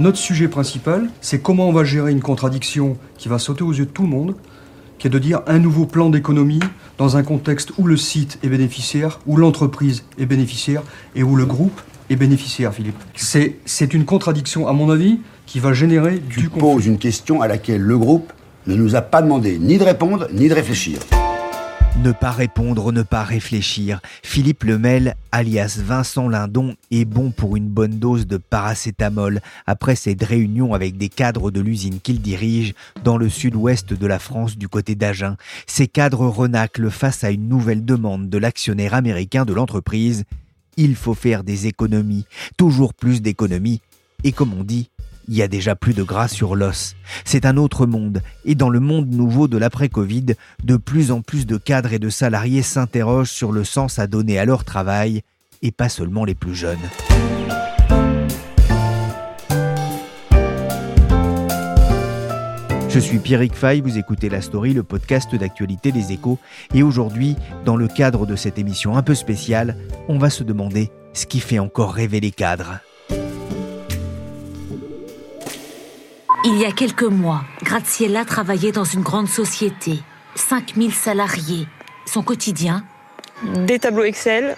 Notre 0.00 0.16
sujet 0.16 0.48
principal, 0.48 1.10
c'est 1.20 1.42
comment 1.42 1.68
on 1.68 1.72
va 1.72 1.84
gérer 1.84 2.10
une 2.10 2.22
contradiction 2.22 2.96
qui 3.18 3.28
va 3.28 3.38
sauter 3.38 3.64
aux 3.64 3.74
yeux 3.74 3.84
de 3.84 3.90
tout 3.90 4.00
le 4.00 4.08
monde, 4.08 4.34
qui 4.98 5.08
est 5.08 5.10
de 5.10 5.18
dire 5.18 5.42
un 5.46 5.58
nouveau 5.58 5.84
plan 5.84 6.08
d'économie 6.08 6.60
dans 6.96 7.18
un 7.18 7.22
contexte 7.22 7.72
où 7.76 7.86
le 7.86 7.98
site 7.98 8.38
est 8.42 8.48
bénéficiaire, 8.48 9.20
où 9.26 9.36
l'entreprise 9.36 10.04
est 10.18 10.24
bénéficiaire 10.24 10.82
et 11.14 11.22
où 11.22 11.36
le 11.36 11.44
groupe 11.44 11.78
est 12.08 12.16
bénéficiaire, 12.16 12.72
Philippe. 12.72 12.96
C'est 13.14 13.92
une 13.92 14.06
contradiction, 14.06 14.66
à 14.66 14.72
mon 14.72 14.88
avis, 14.88 15.18
qui 15.44 15.60
va 15.60 15.74
générer 15.74 16.22
tu 16.30 16.40
du 16.40 16.48
poses 16.48 16.86
une 16.86 16.96
question 16.96 17.42
à 17.42 17.46
laquelle 17.46 17.82
le 17.82 17.98
groupe 17.98 18.32
ne 18.66 18.76
nous 18.76 18.96
a 18.96 19.02
pas 19.02 19.20
demandé 19.20 19.58
ni 19.58 19.76
de 19.76 19.84
répondre 19.84 20.28
ni 20.32 20.48
de 20.48 20.54
réfléchir. 20.54 20.98
Ne 22.02 22.12
pas 22.12 22.30
répondre, 22.30 22.92
ne 22.92 23.02
pas 23.02 23.24
réfléchir. 23.24 24.00
Philippe 24.22 24.64
Lemel, 24.64 25.16
alias 25.32 25.78
Vincent 25.84 26.30
Lindon, 26.30 26.74
est 26.90 27.04
bon 27.04 27.30
pour 27.30 27.56
une 27.56 27.68
bonne 27.68 27.98
dose 27.98 28.26
de 28.26 28.38
paracétamol 28.38 29.42
après 29.66 29.96
cette 29.96 30.22
réunion 30.22 30.72
avec 30.72 30.96
des 30.96 31.10
cadres 31.10 31.50
de 31.50 31.60
l'usine 31.60 32.00
qu'il 32.00 32.22
dirige 32.22 32.72
dans 33.04 33.18
le 33.18 33.28
sud-ouest 33.28 33.92
de 33.92 34.06
la 34.06 34.18
France 34.18 34.56
du 34.56 34.66
côté 34.66 34.94
d'Agen. 34.94 35.36
Ces 35.66 35.88
cadres 35.88 36.26
renaclent 36.26 36.90
face 36.90 37.22
à 37.22 37.32
une 37.32 37.50
nouvelle 37.50 37.84
demande 37.84 38.30
de 38.30 38.38
l'actionnaire 38.38 38.94
américain 38.94 39.44
de 39.44 39.52
l'entreprise. 39.52 40.24
Il 40.78 40.96
faut 40.96 41.12
faire 41.12 41.44
des 41.44 41.66
économies, 41.66 42.24
toujours 42.56 42.94
plus 42.94 43.20
d'économies. 43.20 43.82
Et 44.24 44.32
comme 44.32 44.54
on 44.54 44.64
dit, 44.64 44.88
il 45.30 45.36
y 45.36 45.42
a 45.42 45.48
déjà 45.48 45.76
plus 45.76 45.94
de 45.94 46.02
gras 46.02 46.26
sur 46.26 46.56
l'os. 46.56 46.96
C'est 47.24 47.46
un 47.46 47.56
autre 47.56 47.86
monde, 47.86 48.20
et 48.44 48.56
dans 48.56 48.68
le 48.68 48.80
monde 48.80 49.14
nouveau 49.14 49.46
de 49.46 49.56
l'après-Covid, 49.56 50.34
de 50.64 50.76
plus 50.76 51.12
en 51.12 51.22
plus 51.22 51.46
de 51.46 51.56
cadres 51.56 51.92
et 51.92 52.00
de 52.00 52.10
salariés 52.10 52.62
s'interrogent 52.62 53.30
sur 53.30 53.52
le 53.52 53.62
sens 53.62 54.00
à 54.00 54.08
donner 54.08 54.40
à 54.40 54.44
leur 54.44 54.64
travail, 54.64 55.22
et 55.62 55.70
pas 55.70 55.88
seulement 55.88 56.24
les 56.24 56.34
plus 56.34 56.56
jeunes. 56.56 56.78
Je 62.88 62.98
suis 62.98 63.20
Pierrick 63.20 63.54
Fay, 63.54 63.82
vous 63.82 63.98
écoutez 63.98 64.28
La 64.28 64.40
Story, 64.40 64.74
le 64.74 64.82
podcast 64.82 65.32
d'actualité 65.32 65.92
des 65.92 66.10
échos, 66.10 66.40
et 66.74 66.82
aujourd'hui, 66.82 67.36
dans 67.64 67.76
le 67.76 67.86
cadre 67.86 68.26
de 68.26 68.34
cette 68.34 68.58
émission 68.58 68.96
un 68.96 69.02
peu 69.04 69.14
spéciale, 69.14 69.76
on 70.08 70.18
va 70.18 70.28
se 70.28 70.42
demander 70.42 70.90
ce 71.12 71.26
qui 71.26 71.38
fait 71.38 71.60
encore 71.60 71.92
rêver 71.92 72.18
les 72.18 72.32
cadres. 72.32 72.80
Il 76.42 76.56
y 76.56 76.64
a 76.64 76.72
quelques 76.72 77.02
mois, 77.02 77.42
Graziella 77.62 78.24
travaillait 78.24 78.72
dans 78.72 78.84
une 78.84 79.02
grande 79.02 79.28
société. 79.28 80.00
5000 80.36 80.94
salariés. 80.94 81.68
Son 82.06 82.22
quotidien 82.22 82.82
Des 83.66 83.78
tableaux 83.78 84.04
Excel, 84.04 84.56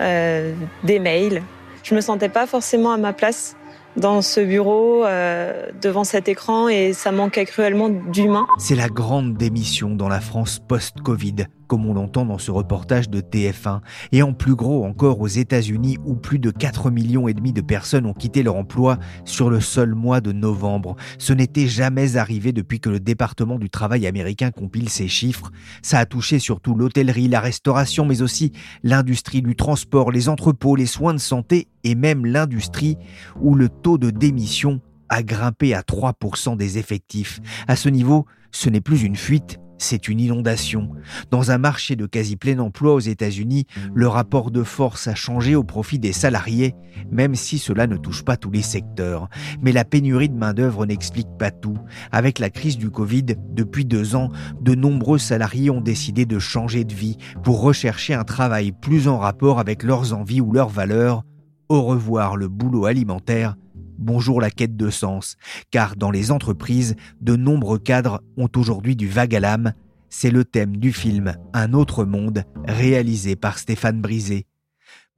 euh, 0.00 0.54
des 0.82 0.98
mails. 0.98 1.42
Je 1.82 1.94
me 1.94 2.00
sentais 2.00 2.30
pas 2.30 2.46
forcément 2.46 2.92
à 2.92 2.96
ma 2.96 3.12
place 3.12 3.56
dans 3.98 4.22
ce 4.22 4.40
bureau, 4.40 5.04
euh, 5.04 5.66
devant 5.82 6.04
cet 6.04 6.28
écran, 6.28 6.68
et 6.68 6.94
ça 6.94 7.12
manquait 7.12 7.44
cruellement 7.44 7.90
d'humain. 7.90 8.46
C'est 8.58 8.74
la 8.74 8.88
grande 8.88 9.34
démission 9.34 9.90
dans 9.90 10.08
la 10.08 10.20
France 10.20 10.60
post-Covid, 10.66 11.44
comme 11.70 11.86
on 11.86 11.94
l'entend 11.94 12.26
dans 12.26 12.38
ce 12.38 12.50
reportage 12.50 13.08
de 13.10 13.20
TF1, 13.20 13.78
et 14.10 14.22
en 14.22 14.32
plus 14.32 14.56
gros 14.56 14.84
encore 14.84 15.20
aux 15.20 15.28
États-Unis 15.28 15.98
où 16.04 16.16
plus 16.16 16.40
de 16.40 16.50
4 16.50 16.90
millions 16.90 17.28
et 17.28 17.32
demi 17.32 17.52
de 17.52 17.60
personnes 17.60 18.06
ont 18.06 18.12
quitté 18.12 18.42
leur 18.42 18.56
emploi 18.56 18.98
sur 19.24 19.50
le 19.50 19.60
seul 19.60 19.94
mois 19.94 20.20
de 20.20 20.32
novembre. 20.32 20.96
Ce 21.18 21.32
n'était 21.32 21.68
jamais 21.68 22.16
arrivé 22.16 22.50
depuis 22.50 22.80
que 22.80 22.90
le 22.90 22.98
département 22.98 23.56
du 23.56 23.70
travail 23.70 24.08
américain 24.08 24.50
compile 24.50 24.88
ces 24.88 25.06
chiffres. 25.06 25.52
Ça 25.80 26.00
a 26.00 26.06
touché 26.06 26.40
surtout 26.40 26.74
l'hôtellerie, 26.74 27.28
la 27.28 27.38
restauration, 27.38 28.04
mais 28.04 28.20
aussi 28.20 28.50
l'industrie 28.82 29.40
du 29.40 29.54
transport, 29.54 30.10
les 30.10 30.28
entrepôts, 30.28 30.74
les 30.74 30.86
soins 30.86 31.14
de 31.14 31.18
santé 31.18 31.68
et 31.84 31.94
même 31.94 32.26
l'industrie 32.26 32.96
où 33.40 33.54
le 33.54 33.68
taux 33.68 33.96
de 33.96 34.10
démission 34.10 34.80
a 35.08 35.22
grimpé 35.22 35.72
à 35.74 35.82
3% 35.82 36.56
des 36.56 36.78
effectifs. 36.78 37.38
À 37.68 37.76
ce 37.76 37.88
niveau, 37.88 38.26
ce 38.50 38.68
n'est 38.70 38.80
plus 38.80 39.04
une 39.04 39.14
fuite, 39.14 39.60
c'est 39.82 40.08
une 40.08 40.20
inondation. 40.20 40.90
Dans 41.30 41.50
un 41.50 41.58
marché 41.58 41.96
de 41.96 42.06
quasi 42.06 42.36
plein 42.36 42.58
emploi 42.58 42.94
aux 42.94 43.00
États-Unis, 43.00 43.66
le 43.94 44.08
rapport 44.08 44.50
de 44.50 44.62
force 44.62 45.08
a 45.08 45.14
changé 45.14 45.54
au 45.56 45.64
profit 45.64 45.98
des 45.98 46.12
salariés, 46.12 46.74
même 47.10 47.34
si 47.34 47.58
cela 47.58 47.86
ne 47.86 47.96
touche 47.96 48.22
pas 48.22 48.36
tous 48.36 48.50
les 48.50 48.62
secteurs. 48.62 49.28
Mais 49.62 49.72
la 49.72 49.84
pénurie 49.84 50.28
de 50.28 50.36
main-d'œuvre 50.36 50.86
n'explique 50.86 51.28
pas 51.38 51.50
tout. 51.50 51.78
Avec 52.12 52.38
la 52.38 52.50
crise 52.50 52.78
du 52.78 52.90
Covid, 52.90 53.24
depuis 53.50 53.84
deux 53.84 54.14
ans, 54.14 54.30
de 54.60 54.74
nombreux 54.74 55.18
salariés 55.18 55.70
ont 55.70 55.80
décidé 55.80 56.26
de 56.26 56.38
changer 56.38 56.84
de 56.84 56.94
vie 56.94 57.16
pour 57.42 57.62
rechercher 57.62 58.14
un 58.14 58.24
travail 58.24 58.72
plus 58.72 59.08
en 59.08 59.18
rapport 59.18 59.58
avec 59.58 59.82
leurs 59.82 60.12
envies 60.12 60.40
ou 60.40 60.52
leurs 60.52 60.68
valeurs. 60.68 61.24
Au 61.68 61.82
revoir 61.82 62.36
le 62.36 62.48
boulot 62.48 62.84
alimentaire. 62.84 63.56
Bonjour 64.00 64.40
la 64.40 64.50
quête 64.50 64.78
de 64.78 64.88
sens, 64.88 65.36
car 65.70 65.94
dans 65.94 66.10
les 66.10 66.30
entreprises, 66.30 66.96
de 67.20 67.36
nombreux 67.36 67.78
cadres 67.78 68.22
ont 68.38 68.48
aujourd'hui 68.56 68.96
du 68.96 69.06
vague 69.06 69.34
à 69.34 69.40
l'âme. 69.40 69.74
C'est 70.08 70.30
le 70.30 70.42
thème 70.42 70.78
du 70.78 70.90
film 70.90 71.34
Un 71.52 71.74
autre 71.74 72.06
monde, 72.06 72.44
réalisé 72.66 73.36
par 73.36 73.58
Stéphane 73.58 74.00
Brisé. 74.00 74.46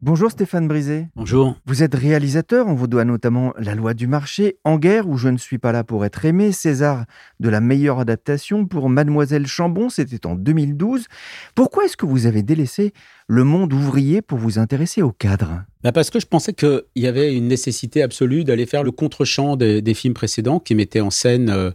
Bonjour 0.04 0.32
Stéphane 0.32 0.66
Brisé. 0.66 1.06
Bonjour. 1.14 1.54
Vous 1.64 1.84
êtes 1.84 1.94
réalisateur, 1.94 2.66
on 2.66 2.74
vous 2.74 2.88
doit 2.88 3.04
notamment 3.04 3.54
La 3.56 3.76
loi 3.76 3.94
du 3.94 4.08
marché, 4.08 4.56
En 4.64 4.76
guerre 4.76 5.08
ou 5.08 5.16
Je 5.16 5.28
ne 5.28 5.38
suis 5.38 5.58
pas 5.58 5.70
là 5.70 5.84
pour 5.84 6.04
être 6.04 6.24
aimé, 6.24 6.50
César 6.50 7.04
de 7.38 7.48
la 7.48 7.60
meilleure 7.60 8.00
adaptation 8.00 8.66
pour 8.66 8.88
Mademoiselle 8.88 9.46
Chambon, 9.46 9.90
c'était 9.90 10.26
en 10.26 10.34
2012. 10.34 11.06
Pourquoi 11.54 11.84
est-ce 11.84 11.96
que 11.96 12.04
vous 12.04 12.26
avez 12.26 12.42
délaissé 12.42 12.92
le 13.28 13.44
monde 13.44 13.72
ouvrier 13.72 14.22
pour 14.22 14.38
vous 14.38 14.58
intéresser 14.58 15.02
au 15.02 15.12
cadre? 15.12 15.62
Bah 15.84 15.92
Parce 15.92 16.10
que 16.10 16.18
je 16.18 16.26
pensais 16.26 16.52
qu'il 16.52 16.82
y 16.96 17.06
avait 17.06 17.36
une 17.36 17.46
nécessité 17.46 18.02
absolue 18.02 18.42
d'aller 18.42 18.66
faire 18.66 18.82
le 18.82 18.90
contre-champ 18.90 19.54
des, 19.54 19.82
des, 19.82 19.94
films 19.94 20.14
précédents 20.14 20.58
qui 20.58 20.74
mettaient 20.74 21.00
en 21.00 21.10
scène 21.10 21.48
euh, 21.48 21.70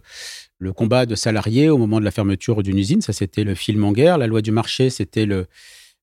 le 0.58 0.74
combat 0.74 1.06
de 1.06 1.14
salariés 1.14 1.70
au 1.70 1.78
moment 1.78 1.98
de 1.98 2.04
la 2.04 2.10
fermeture 2.10 2.62
d'une 2.62 2.76
usine. 2.76 3.00
Ça, 3.00 3.14
c'était 3.14 3.44
le 3.44 3.54
film 3.54 3.84
En 3.84 3.92
guerre. 3.92 4.18
La 4.18 4.26
loi 4.26 4.42
du 4.42 4.50
marché, 4.50 4.90
c'était 4.90 5.24
le 5.24 5.46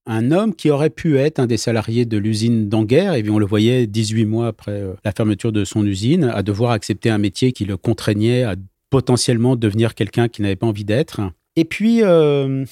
un 0.05 0.31
homme 0.31 0.53
qui 0.53 0.69
aurait 0.69 0.89
pu 0.89 1.17
être 1.17 1.39
un 1.39 1.47
des 1.47 1.57
salariés 1.57 2.05
de 2.05 2.17
l'usine 2.17 2.69
d'Anguère, 2.69 3.13
et 3.13 3.27
on 3.29 3.39
le 3.39 3.45
voyait 3.45 3.88
18 3.88 4.25
mois 4.25 4.47
après 4.47 4.81
euh, 4.81 4.93
la 5.03 5.11
fermeture 5.11 5.51
de 5.51 5.66
son 5.66 5.85
usine, 5.85 6.25
à 6.25 6.43
devoir 6.43 6.71
accepter 6.71 7.09
un 7.09 7.17
métier 7.17 7.51
qui 7.51 7.66
le 7.66 7.77
contraignait 7.77 8.44
à 8.44 8.55
potentiellement 8.89 9.55
devenir 9.55 9.95
quelqu'un 9.95 10.27
qui 10.27 10.41
n'avait 10.41 10.55
pas 10.55 10.67
envie 10.67 10.85
d'être. 10.85 11.21
Et 11.55 11.65
puis, 11.65 12.03
euh, 12.03 12.65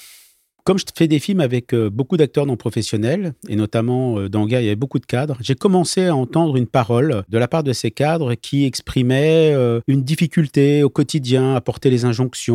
comme 0.63 0.77
je 0.79 0.85
fais 0.95 1.07
des 1.07 1.19
films 1.19 1.41
avec 1.41 1.73
euh, 1.73 1.89
beaucoup 1.89 2.17
d'acteurs 2.17 2.45
non 2.45 2.55
professionnels, 2.55 3.33
et 3.49 3.55
notamment 3.55 4.17
euh, 4.17 4.29
dans 4.29 4.45
Gars, 4.45 4.61
il 4.61 4.65
y 4.65 4.67
avait 4.67 4.75
beaucoup 4.75 4.99
de 4.99 5.05
cadres, 5.05 5.37
j'ai 5.41 5.55
commencé 5.55 6.05
à 6.05 6.15
entendre 6.15 6.55
une 6.55 6.67
parole 6.67 7.23
de 7.27 7.37
la 7.37 7.47
part 7.47 7.63
de 7.63 7.73
ces 7.73 7.91
cadres 7.91 8.35
qui 8.35 8.65
exprimaient 8.65 9.53
euh, 9.53 9.81
une 9.87 10.03
difficulté 10.03 10.83
au 10.83 10.89
quotidien 10.89 11.55
à 11.55 11.61
porter 11.61 11.89
les 11.89 12.05
injonctions 12.05 12.53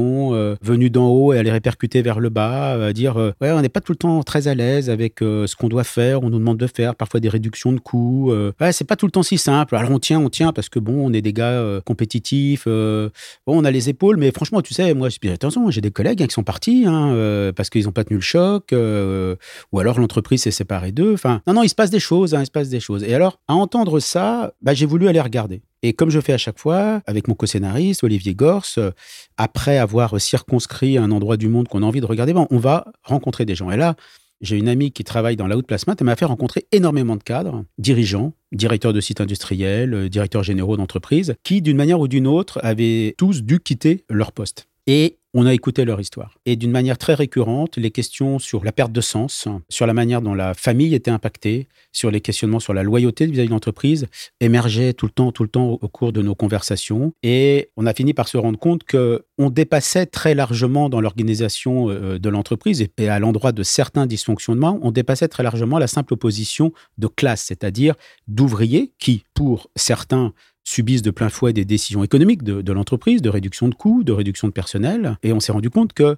venues 0.63 0.91
d'en 0.91 1.09
haut 1.09 1.33
et 1.33 1.39
à 1.39 1.43
les 1.43 1.51
répercuter 1.51 2.03
vers 2.03 2.21
le 2.21 2.29
bas, 2.29 2.87
à 2.87 2.93
dire 2.93 3.17
ouais, 3.17 3.53
on 3.53 3.61
n'est 3.61 3.69
pas 3.69 3.81
tout 3.81 3.93
le 3.93 3.97
temps 3.97 4.23
très 4.23 4.49
à 4.49 4.55
l'aise 4.55 4.91
avec 4.91 5.17
ce 5.21 5.55
qu'on 5.57 5.69
doit 5.69 5.85
faire, 5.85 6.23
on 6.23 6.31
nous 6.31 6.39
demande 6.39 6.59
de 6.59 6.67
faire 6.67 6.95
parfois 6.95 7.21
des 7.21 7.29
réductions 7.29 7.73
de 7.73 7.81
coûts. 7.81 8.33
ouais, 8.61 8.73
c'est 8.73 8.85
pas 8.85 8.97
tout 8.97 9.07
le 9.07 9.13
temps 9.13 9.23
si 9.23 9.39
simple. 9.39 9.77
Alors 9.77 9.91
on 9.91 9.99
tient, 9.99 10.21
on 10.21 10.31
tient 10.31 10.53
parce 10.53 10.69
que 10.69 10.79
bon, 10.79 11.07
on 11.07 11.13
est 11.13 11.23
des 11.23 11.33
gars 11.33 11.81
compétitifs, 11.85 12.67
bon, 12.67 13.11
on 13.47 13.65
a 13.65 13.71
les 13.71 13.89
épaules, 13.89 14.17
mais 14.17 14.31
franchement, 14.31 14.63
tu 14.63 14.75
sais, 14.75 14.95
moi, 14.95 15.09
attention, 15.33 15.71
j'ai 15.71 15.81
des 15.81 15.91
collègues 15.91 16.23
hein, 16.23 16.27
qui 16.27 16.35
sont 16.35 16.45
partis 16.45 16.85
hein, 16.87 17.53
parce 17.55 17.71
qu'ils 17.71 17.89
ont 17.89 17.93
pas 17.99 18.05
tenu 18.05 18.19
le 18.19 18.23
choc, 18.23 18.73
euh, 18.73 19.35
ou 19.73 19.81
alors 19.81 19.99
l'entreprise 19.99 20.43
s'est 20.43 20.53
séparée 20.53 20.93
d'eux. 20.93 21.15
Enfin, 21.15 21.43
non, 21.49 21.55
non, 21.55 21.63
il 21.65 21.69
se 21.69 21.75
passe 21.75 21.91
des 21.91 21.99
choses, 21.99 22.33
hein, 22.33 22.43
il 22.43 22.47
se 22.47 22.51
passe 22.53 22.69
des 22.69 22.79
choses. 22.79 23.03
Et 23.03 23.13
alors, 23.13 23.41
à 23.49 23.55
entendre 23.55 23.99
ça, 23.99 24.53
bah, 24.63 24.73
j'ai 24.73 24.87
voulu 24.87 25.09
aller 25.09 25.21
regarder. 25.21 25.63
Et 25.83 25.95
comme 25.95 26.11
je 26.11 26.21
fais 26.21 26.33
à 26.33 26.39
chaque 26.39 26.61
fois, 26.61 27.03
avec 27.07 27.27
mon 27.27 27.35
co-scénariste, 27.35 28.05
Olivier 28.05 28.37
Gors, 28.37 28.65
euh, 28.79 28.93
après 29.37 29.79
avoir 29.79 30.21
circonscrit 30.21 30.97
un 30.97 31.11
endroit 31.11 31.37
du 31.37 31.49
monde 31.49 31.67
qu'on 31.67 31.83
a 31.83 31.87
envie 31.87 32.01
de 32.01 32.07
regarder, 32.07 32.33
bon, 32.33 32.47
on 32.51 32.59
va 32.59 32.85
rencontrer 33.03 33.45
des 33.45 33.57
gens. 33.57 33.69
Et 33.73 33.77
là, 33.77 33.97
j'ai 34.41 34.57
une 34.57 34.69
amie 34.69 34.93
qui 34.93 35.03
travaille 35.03 35.35
dans 35.35 35.49
la 35.49 35.57
haute 35.57 35.67
placement, 35.67 35.95
elle 35.99 36.07
m'a 36.07 36.15
fait 36.15 36.25
rencontrer 36.25 36.67
énormément 36.71 37.17
de 37.17 37.23
cadres, 37.25 37.65
dirigeants, 37.79 38.33
directeurs 38.53 38.93
de 38.93 39.01
sites 39.01 39.21
industriels, 39.21 39.93
euh, 39.93 40.09
directeurs 40.09 40.45
généraux 40.45 40.77
d'entreprises, 40.77 41.35
qui, 41.43 41.63
d'une 41.63 41.77
manière 41.77 41.99
ou 41.99 42.07
d'une 42.07 42.29
autre, 42.29 42.61
avaient 42.63 43.17
tous 43.19 43.43
dû 43.43 43.59
quitter 43.59 44.05
leur 44.09 44.31
poste. 44.31 44.69
Et 44.87 45.18
on 45.35 45.47
a 45.47 45.53
écouté 45.53 45.85
leur 45.85 46.01
histoire. 46.01 46.39
Et 46.47 46.57
d'une 46.57 46.71
manière 46.71 46.99
très 46.99 47.15
récurrente, 47.15 47.77
les 47.77 47.91
questions 47.91 48.39
sur 48.39 48.65
la 48.65 48.73
perte 48.73 48.93
de 48.93 49.01
sens, 49.01 49.47
sur 49.69 49.87
la 49.87 49.95
manière 49.95 50.23
dont 50.23 50.35
la 50.35 50.55
famille 50.55 50.95
était 50.95 51.11
impactée, 51.11 51.69
sur 51.93 52.11
les 52.11 52.21
questionnements 52.21 52.61
sur 52.61 52.75
la 52.75 52.83
loyauté 52.83 53.27
vis-à-vis 53.27 53.49
de 53.49 53.53
l'entreprise, 53.53 54.07
émergeaient 54.41 54.93
tout 54.93 55.07
le 55.07 55.13
temps, 55.13 55.33
tout 55.33 55.43
le 55.43 55.49
temps 55.49 55.79
au 55.81 55.89
cours 55.89 56.13
de 56.13 56.23
nos 56.23 56.35
conversations. 56.35 57.13
Et 57.23 57.71
on 57.77 57.87
a 57.87 57.93
fini 57.93 58.15
par 58.15 58.29
se 58.29 58.39
rendre 58.39 58.59
compte 58.59 58.85
que 58.85 59.25
on 59.37 59.51
dépassait 59.51 60.07
très 60.07 60.35
largement 60.35 60.89
dans 60.89 61.01
l'organisation 61.01 61.91
euh, 61.91 62.19
de 62.19 62.29
l'entreprise 62.29 62.87
et 62.97 63.09
à 63.09 63.19
l'endroit 63.19 63.53
de 63.53 63.63
certains 63.63 64.07
dysfonctionnements, 64.07 64.79
on 64.83 64.91
dépassait 64.91 65.29
très 65.29 65.43
largement 65.43 65.79
la 65.79 65.87
simple 65.87 66.15
opposition 66.15 66.73
de 66.97 67.07
classe, 67.07 67.43
c'est-à-dire 67.43 67.95
d'ouvriers 68.27 68.93
qui, 68.99 69.25
pour 69.35 69.71
certains, 69.77 70.33
subissent 70.69 71.03
de 71.03 71.11
plein 71.11 71.29
fouet 71.29 71.53
des 71.53 71.65
décisions 71.65 72.05
économiques 72.05 72.43
de, 72.43 72.73
l'entreprise, 72.73 73.23
de 73.23 73.31
réduction 73.31 73.69
de 73.69 73.75
coûts, 73.75 74.05
de 74.05 74.13
réduction 74.13 74.49
de 74.49 74.53
personnel. 74.53 75.17
Et 75.23 75.33
on 75.33 75.41
s'est 75.41 75.53
rendu 75.53 75.71
compte 75.71 75.93
que 75.93 76.17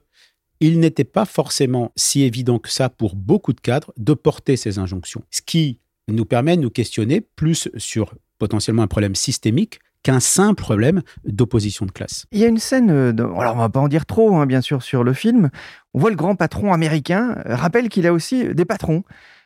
il 0.61 0.79
n'était 0.79 1.05
pas 1.05 1.25
forcément 1.25 1.93
si 1.97 2.23
évident 2.23 2.58
que 2.58 2.69
ça 2.69 2.91
pour 2.91 3.17
beaucoup 3.17 3.55
de 3.55 3.61
cadres 3.61 3.93
de 3.97 4.12
porter 4.12 4.56
ces 4.56 4.79
injonctions. 4.79 5.23
Ce 5.31 5.41
qui 5.41 5.79
nous 6.08 6.26
permet 6.26 6.56
de 6.56 6.62
nous 6.62 6.70
questionner 6.70 7.23
plus 7.23 7.69
sur 7.76 8.14
potentiellement 8.38 8.82
un 8.82 8.88
problème 8.88 9.14
systémique 9.14 9.81
qu'un 10.02 10.20
simple 10.20 10.61
problème 10.61 11.02
d'opposition 11.25 11.87
de 11.87 11.93
classe. 11.93 12.26
Il 12.32 12.41
y 12.41 12.44
a 12.44 12.49
une 12.49 12.58
scène, 12.58 12.91
euh, 12.91 13.12
alors 13.38 13.55
on 13.55 13.58
va 13.58 13.69
pas 13.69 13.81
en 13.81 13.88
dire 13.88 14.06
trop, 14.06 14.37
hein, 14.37 14.47
bien 14.47 14.62
sûr, 14.62 14.82
sur 14.82 15.05
le 15.05 15.12
film. 15.12 15.50
On 15.94 16.00
voit 16.00 16.11
le 16.11 16.17
grand 16.17 16.37
patron 16.37 16.73
américain, 16.73 17.37
euh, 17.47 17.55
rappelle 17.55 17.88
qu'il 17.88 18.06
a 18.06 18.12
aussi 18.12 18.55
des 18.55 18.64
patrons 18.64 19.05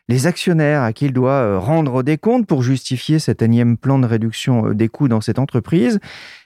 les 0.09 0.27
actionnaires 0.27 0.83
à 0.83 0.93
qui 0.93 1.07
il 1.07 1.13
doit 1.13 1.33
euh, 1.33 1.59
rendre 1.59 2.03
des 2.03 2.19
comptes 2.19 2.47
pour 2.47 2.63
justifier 2.63 3.19
cet 3.19 3.43
énième 3.43 3.77
plan 3.77 3.99
de 3.99 4.07
réduction 4.07 4.73
des 4.73 4.89
coûts 4.89 5.09
dans 5.09 5.21
cette 5.21 5.39
entreprise, 5.39 6.01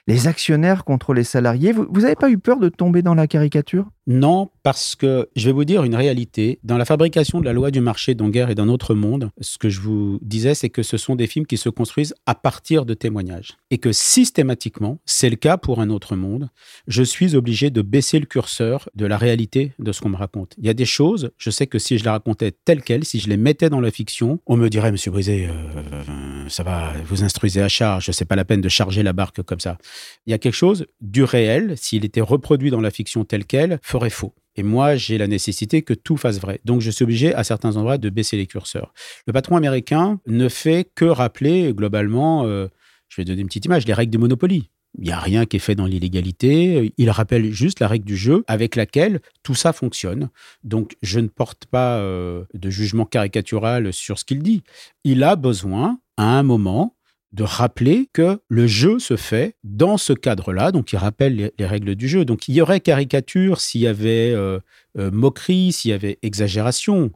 les 0.09 0.27
actionnaires 0.27 0.85
contre 0.85 1.13
les 1.13 1.23
salariés. 1.23 1.71
Vous 1.71 2.01
n'avez 2.01 2.15
pas 2.15 2.31
eu 2.31 2.39
peur 2.39 2.59
de 2.59 2.67
tomber 2.67 3.03
dans 3.03 3.13
la 3.13 3.27
caricature? 3.27 3.85
Non, 4.07 4.49
parce 4.63 4.95
que 4.95 5.29
je 5.35 5.45
vais 5.45 5.51
vous 5.51 5.65
dire 5.65 5.83
une 5.83 5.93
réalité. 5.93 6.59
Dans 6.63 6.79
la 6.79 6.85
fabrication 6.85 7.39
de 7.39 7.45
la 7.45 7.53
loi 7.53 7.69
du 7.69 7.79
marché 7.79 8.15
d'Anguerre 8.15 8.49
et 8.49 8.55
d'un 8.55 8.67
autre 8.67 8.95
monde, 8.95 9.29
ce 9.39 9.59
que 9.59 9.69
je 9.69 9.81
vous 9.81 10.17
disais, 10.23 10.55
c'est 10.55 10.71
que 10.71 10.81
ce 10.81 10.97
sont 10.97 11.15
des 11.15 11.27
films 11.27 11.45
qui 11.45 11.57
se 11.57 11.69
construisent 11.69 12.15
à 12.25 12.33
partir 12.33 12.85
de 12.85 12.95
témoignages. 12.95 13.57
Et 13.69 13.77
que 13.77 13.91
systématiquement, 13.91 14.97
c'est 15.05 15.29
le 15.29 15.35
cas 15.35 15.57
pour 15.57 15.79
un 15.79 15.91
autre 15.91 16.15
monde, 16.15 16.49
je 16.87 17.03
suis 17.03 17.35
obligé 17.35 17.69
de 17.69 17.83
baisser 17.83 18.19
le 18.19 18.25
curseur 18.25 18.89
de 18.95 19.05
la 19.05 19.15
réalité 19.15 19.73
de 19.77 19.91
ce 19.91 20.01
qu'on 20.01 20.09
me 20.09 20.17
raconte. 20.17 20.55
Il 20.57 20.65
y 20.65 20.69
a 20.69 20.73
des 20.73 20.85
choses, 20.85 21.29
je 21.37 21.51
sais 21.51 21.67
que 21.67 21.77
si 21.77 21.99
je 21.99 22.03
les 22.03 22.09
racontais 22.09 22.51
telles 22.51 22.81
quelles, 22.81 23.05
si 23.05 23.19
je 23.19 23.29
les 23.29 23.37
mettais 23.37 23.69
dans 23.69 23.79
la 23.79 23.91
fiction, 23.91 24.39
on 24.47 24.57
me 24.57 24.69
dirait, 24.69 24.91
Monsieur 24.91 25.11
Brisé, 25.11 25.47
euh, 25.47 26.49
ça 26.49 26.63
va, 26.63 26.93
vous 27.05 27.23
instruisez 27.23 27.61
à 27.61 27.69
charge, 27.69 28.09
c'est 28.09 28.25
pas 28.25 28.35
la 28.35 28.45
peine 28.45 28.61
de 28.61 28.69
charger 28.69 29.03
la 29.03 29.13
barque 29.13 29.43
comme 29.43 29.59
ça. 29.59 29.77
Il 30.25 30.31
y 30.31 30.33
a 30.33 30.37
quelque 30.37 30.53
chose 30.53 30.85
du 31.01 31.23
réel, 31.23 31.75
s'il 31.77 32.05
était 32.05 32.21
reproduit 32.21 32.71
dans 32.71 32.81
la 32.81 32.91
fiction 32.91 33.25
telle 33.25 33.45
quelle, 33.45 33.79
faux. 33.83 34.33
Et 34.55 34.63
moi, 34.63 34.95
j'ai 34.95 35.17
la 35.17 35.27
nécessité 35.27 35.83
que 35.83 35.93
tout 35.93 36.17
fasse 36.17 36.39
vrai. 36.39 36.59
Donc, 36.65 36.81
je 36.81 36.91
suis 36.91 37.03
obligé, 37.03 37.33
à 37.33 37.43
certains 37.43 37.77
endroits, 37.77 37.97
de 37.97 38.09
baisser 38.09 38.35
les 38.35 38.45
curseurs. 38.45 38.93
Le 39.25 39.33
patron 39.33 39.55
américain 39.55 40.19
ne 40.27 40.49
fait 40.49 40.89
que 40.95 41.05
rappeler, 41.05 41.73
globalement, 41.73 42.45
euh, 42.45 42.67
je 43.07 43.21
vais 43.21 43.25
donner 43.25 43.41
une 43.41 43.47
petite 43.47 43.65
image, 43.65 43.85
les 43.87 43.93
règles 43.93 44.11
de 44.11 44.17
Monopoly. 44.17 44.69
Il 44.97 45.03
n'y 45.03 45.11
a 45.11 45.19
rien 45.19 45.45
qui 45.45 45.57
est 45.57 45.59
fait 45.59 45.75
dans 45.75 45.85
l'illégalité. 45.85 46.93
Il 46.97 47.09
rappelle 47.09 47.51
juste 47.51 47.79
la 47.79 47.87
règle 47.87 48.05
du 48.05 48.17
jeu 48.17 48.43
avec 48.47 48.75
laquelle 48.75 49.21
tout 49.43 49.55
ça 49.55 49.71
fonctionne. 49.71 50.29
Donc, 50.63 50.97
je 51.03 51.19
ne 51.19 51.27
porte 51.27 51.65
pas 51.67 51.97
euh, 51.97 52.43
de 52.53 52.69
jugement 52.69 53.05
caricatural 53.05 53.93
sur 53.93 54.17
ce 54.17 54.25
qu'il 54.25 54.41
dit. 54.41 54.63
Il 55.03 55.23
a 55.23 55.35
besoin, 55.35 55.99
à 56.17 56.37
un 56.37 56.43
moment, 56.43 56.95
de 57.31 57.43
rappeler 57.43 58.09
que 58.13 58.39
le 58.47 58.67
jeu 58.67 58.99
se 58.99 59.15
fait 59.15 59.55
dans 59.63 59.97
ce 59.97 60.13
cadre-là, 60.13 60.71
donc 60.71 60.91
il 60.93 60.97
rappelle 60.97 61.51
les, 61.57 61.65
règles 61.65 61.95
du 61.95 62.07
jeu. 62.07 62.25
Donc 62.25 62.47
il 62.47 62.55
y 62.55 62.61
aurait 62.61 62.79
caricature 62.79 63.61
s'il 63.61 63.81
y 63.81 63.87
avait 63.87 64.31
euh, 64.33 64.59
euh, 64.97 65.11
moquerie, 65.11 65.71
s'il 65.71 65.91
y 65.91 65.93
avait 65.93 66.17
exagération. 66.23 67.11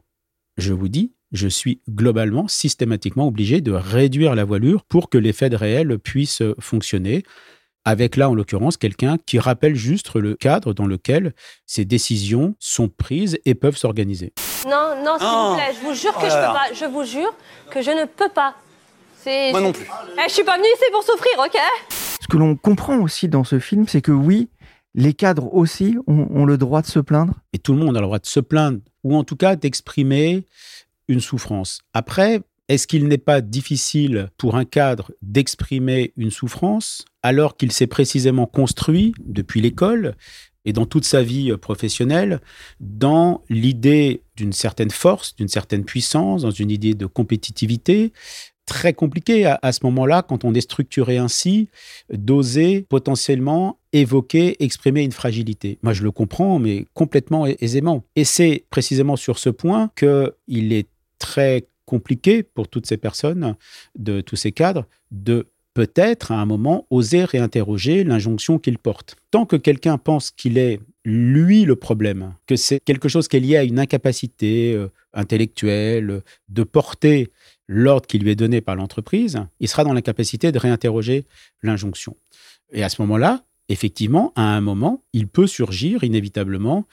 Je 0.56 0.72
vous 0.72 0.88
dis, 0.88 1.12
je 1.32 1.48
suis 1.48 1.80
globalement, 1.90 2.46
systématiquement 2.46 3.26
obligé 3.26 3.60
de 3.60 3.72
réduire 3.72 4.34
la 4.34 4.44
voilure 4.44 4.84
pour 4.84 5.10
que 5.10 5.18
l'effet 5.18 5.50
de 5.50 5.56
réel 5.56 5.98
puisse 5.98 6.42
fonctionner. 6.60 7.24
Avec 7.86 8.16
là, 8.16 8.30
en 8.30 8.34
l'occurrence, 8.34 8.78
quelqu'un 8.78 9.18
qui 9.26 9.38
rappelle 9.38 9.74
juste 9.74 10.14
le 10.14 10.36
cadre 10.36 10.72
dans 10.72 10.86
lequel 10.86 11.34
ces 11.66 11.84
décisions 11.84 12.54
sont 12.58 12.88
prises 12.88 13.38
et 13.44 13.54
peuvent 13.54 13.76
s'organiser. 13.76 14.32
Non, 14.66 14.94
non, 15.04 15.18
s'il 15.18 15.26
vous 15.26 15.54
plaît, 15.54 15.74
je 15.78 15.86
vous 15.86 15.94
jure 15.94 16.14
que 16.14 16.24
je 16.24 16.34
peux 16.34 16.52
pas. 16.52 16.66
Je 16.72 16.84
vous 16.86 17.04
jure 17.04 17.34
que 17.70 17.82
je 17.82 17.90
ne 17.90 18.06
peux 18.06 18.30
pas. 18.30 18.54
Moi 19.26 19.60
non 19.60 19.72
plus. 19.72 19.86
Eh, 20.18 20.28
je 20.28 20.34
suis 20.34 20.44
pas 20.44 20.56
venu 20.56 20.66
ici 20.74 20.84
pour 20.92 21.02
souffrir, 21.02 21.32
ok 21.38 21.58
Ce 22.20 22.26
que 22.26 22.36
l'on 22.36 22.56
comprend 22.56 22.98
aussi 22.98 23.28
dans 23.28 23.44
ce 23.44 23.58
film, 23.58 23.86
c'est 23.88 24.02
que 24.02 24.12
oui, 24.12 24.48
les 24.94 25.12
cadres 25.12 25.52
aussi 25.52 25.96
ont, 26.06 26.44
le 26.44 26.58
droit 26.58 26.82
de 26.82 26.86
se 26.86 27.00
plaindre. 27.00 27.34
Et 27.52 27.58
tout 27.58 27.72
le 27.72 27.78
monde 27.78 27.96
a 27.96 28.00
le 28.00 28.06
droit 28.06 28.18
de 28.18 28.26
se 28.26 28.40
plaindre, 28.40 28.78
ou 29.02 29.16
en 29.16 29.24
tout 29.24 29.36
cas 29.36 29.56
d'exprimer 29.56 30.46
une 31.08 31.20
souffrance. 31.20 31.80
Après, 31.92 32.40
est-ce 32.68 32.86
qu'il 32.86 33.08
n'est 33.08 33.18
pas 33.18 33.40
difficile 33.40 34.30
pour 34.38 34.56
un 34.56 34.64
cadre 34.64 35.12
d'exprimer 35.20 36.12
une 36.16 36.30
souffrance 36.30 37.04
alors 37.22 37.56
qu'il 37.56 37.72
s'est 37.72 37.86
précisément 37.86 38.46
construit 38.46 39.14
depuis 39.24 39.60
l'école 39.60 40.14
et 40.64 40.72
dans 40.72 40.86
toute 40.86 41.04
sa 41.04 41.22
vie 41.22 41.54
professionnelle 41.58 42.40
dans 42.80 43.42
l'idée 43.50 44.22
d'une 44.36 44.52
certaine 44.52 44.90
force, 44.90 45.36
d'une 45.36 45.48
certaine 45.48 45.84
puissance, 45.84 46.42
dans 46.42 46.50
une 46.50 46.70
idée 46.70 46.94
de 46.94 47.04
compétitivité, 47.04 48.12
très 48.66 48.94
compliqué 48.94 49.46
à, 49.46 49.72
ce 49.72 49.80
moment-là, 49.84 50.22
quand 50.22 50.44
on 50.44 50.54
est 50.54 50.60
structuré 50.60 51.18
ainsi, 51.18 51.68
d'oser 52.12 52.86
potentiellement 52.88 53.78
évoquer, 53.92 54.62
exprimer 54.62 55.02
une 55.02 55.12
fragilité. 55.12 55.78
Moi, 55.82 55.92
je 55.92 56.02
le 56.02 56.10
comprends, 56.10 56.58
mais 56.58 56.86
complètement 56.94 57.46
aisément. 57.46 58.04
Et 58.16 58.24
c'est 58.24 58.64
précisément 58.70 59.16
sur 59.16 59.38
ce 59.38 59.50
point 59.50 59.90
qu'il 59.96 60.72
est 60.72 60.88
très 61.18 61.66
compliqué 61.84 62.42
pour 62.42 62.68
toutes 62.68 62.86
ces 62.86 62.96
personnes, 62.96 63.56
de 63.96 64.20
tous 64.20 64.36
ces 64.36 64.52
cadres, 64.52 64.86
de 65.10 65.46
peut-être 65.74 66.30
à 66.32 66.36
un 66.36 66.46
moment 66.46 66.86
oser 66.90 67.24
réinterroger 67.24 68.04
l'injonction 68.04 68.58
qu'il 68.58 68.78
porte. 68.78 69.16
Tant 69.30 69.44
que 69.44 69.56
quelqu'un 69.56 69.98
pense 69.98 70.30
qu'il 70.30 70.56
est 70.56 70.80
lui 71.04 71.64
le 71.64 71.76
problème, 71.76 72.34
que 72.46 72.56
c'est 72.56 72.80
quelque 72.80 73.08
chose 73.08 73.28
qui 73.28 73.36
est 73.36 73.40
lié 73.40 73.56
à 73.56 73.64
une 73.64 73.78
incapacité 73.78 74.72
euh, 74.72 74.88
intellectuelle 75.12 76.22
de 76.48 76.62
porter 76.62 77.30
l'ordre 77.66 78.06
qui 78.06 78.18
lui 78.18 78.30
est 78.30 78.36
donné 78.36 78.60
par 78.60 78.76
l'entreprise, 78.76 79.40
il 79.60 79.68
sera 79.68 79.84
dans 79.84 79.92
l'incapacité 79.92 80.52
de 80.52 80.58
réinterroger 80.58 81.24
l'injonction. 81.62 82.16
Et 82.72 82.82
à 82.82 82.88
ce 82.88 83.00
moment-là, 83.02 83.44
effectivement, 83.68 84.32
à 84.36 84.42
un 84.42 84.60
moment, 84.60 85.02
il 85.12 85.28
peut 85.28 85.46
surgir 85.46 86.04
inévitablement 86.04 86.86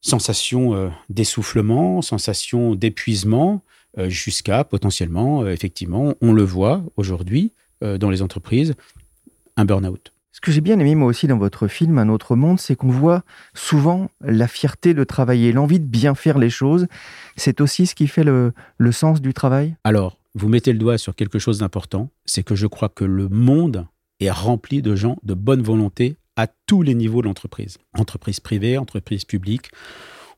sensation 0.00 0.74
euh, 0.74 0.88
d'essoufflement, 1.08 2.00
sensation 2.02 2.74
d'épuisement, 2.74 3.62
euh, 3.98 4.08
jusqu'à 4.08 4.64
potentiellement, 4.64 5.42
euh, 5.42 5.52
effectivement, 5.52 6.14
on 6.20 6.32
le 6.32 6.42
voit 6.44 6.84
aujourd'hui 6.96 7.52
dans 7.82 8.08
les 8.08 8.22
entreprises, 8.22 8.74
un 9.58 9.66
burn-out. 9.66 10.14
Ce 10.36 10.40
que 10.42 10.52
j'ai 10.52 10.60
bien 10.60 10.78
aimé 10.78 10.94
moi 10.94 11.08
aussi 11.08 11.26
dans 11.26 11.38
votre 11.38 11.66
film 11.66 11.96
Un 11.96 12.10
autre 12.10 12.36
monde, 12.36 12.60
c'est 12.60 12.76
qu'on 12.76 12.90
voit 12.90 13.24
souvent 13.54 14.10
la 14.20 14.46
fierté 14.46 14.92
de 14.92 15.02
travailler, 15.02 15.50
l'envie 15.50 15.80
de 15.80 15.86
bien 15.86 16.14
faire 16.14 16.36
les 16.36 16.50
choses. 16.50 16.88
C'est 17.36 17.62
aussi 17.62 17.86
ce 17.86 17.94
qui 17.94 18.06
fait 18.06 18.22
le, 18.22 18.52
sens 18.92 19.22
du 19.22 19.32
travail? 19.32 19.76
Alors, 19.82 20.18
vous 20.34 20.50
mettez 20.50 20.74
le 20.74 20.78
doigt 20.78 20.98
sur 20.98 21.14
quelque 21.14 21.38
chose 21.38 21.60
d'important, 21.60 22.10
c'est 22.26 22.42
que 22.42 22.54
je 22.54 22.66
crois 22.66 22.90
que 22.90 23.06
le 23.06 23.30
monde 23.30 23.86
est 24.20 24.30
rempli 24.30 24.82
de 24.82 24.94
gens 24.94 25.16
de 25.22 25.32
bonne 25.32 25.62
volonté 25.62 26.16
à 26.36 26.46
tous 26.46 26.82
les 26.82 26.94
niveaux 26.94 27.22
de 27.22 27.28
l'entreprise. 27.28 27.78
Entreprise 27.94 28.38
privée, 28.38 28.76
entreprise 28.76 29.24
publique. 29.24 29.70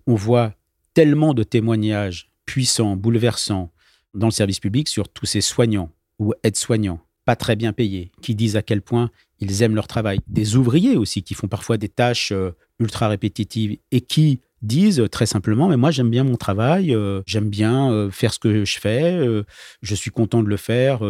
On 0.06 0.14
voit 0.14 0.54
tellement 0.94 1.34
de 1.34 1.42
témoignages 1.42 2.30
puissants, 2.46 2.94
bouleversants 2.94 3.72
dans 4.14 4.28
le 4.28 4.32
service 4.32 4.60
public 4.60 4.86
sur 4.86 5.08
tous 5.08 5.26
ces 5.26 5.40
soignants 5.40 5.90
ou 6.20 6.34
aides-soignants 6.44 7.00
pas 7.28 7.36
très 7.36 7.56
bien 7.56 7.74
payés, 7.74 8.10
qui 8.22 8.34
disent 8.34 8.56
à 8.56 8.62
quel 8.62 8.80
point 8.80 9.10
ils 9.40 9.62
aiment 9.62 9.74
leur 9.74 9.86
travail. 9.86 10.20
Des 10.26 10.56
ouvriers 10.56 10.96
aussi 10.96 11.22
qui 11.22 11.34
font 11.34 11.48
parfois 11.48 11.76
des 11.76 11.88
tâches 11.88 12.32
euh, 12.32 12.52
ultra 12.80 13.08
répétitives 13.08 13.76
et 13.90 14.00
qui 14.00 14.40
disent 14.62 15.04
très 15.12 15.26
simplement 15.26 15.68
mais 15.68 15.76
moi 15.76 15.92
j'aime 15.92 16.10
bien 16.10 16.24
mon 16.24 16.36
travail, 16.36 16.92
euh, 16.92 17.22
j'aime 17.26 17.48
bien 17.48 17.92
euh, 17.92 18.10
faire 18.10 18.34
ce 18.34 18.40
que 18.40 18.64
je 18.64 18.78
fais, 18.78 19.18
je 19.82 19.94
suis 19.94 20.10
content 20.10 20.42
de 20.42 20.48
le 20.48 20.56
faire, 20.56 21.00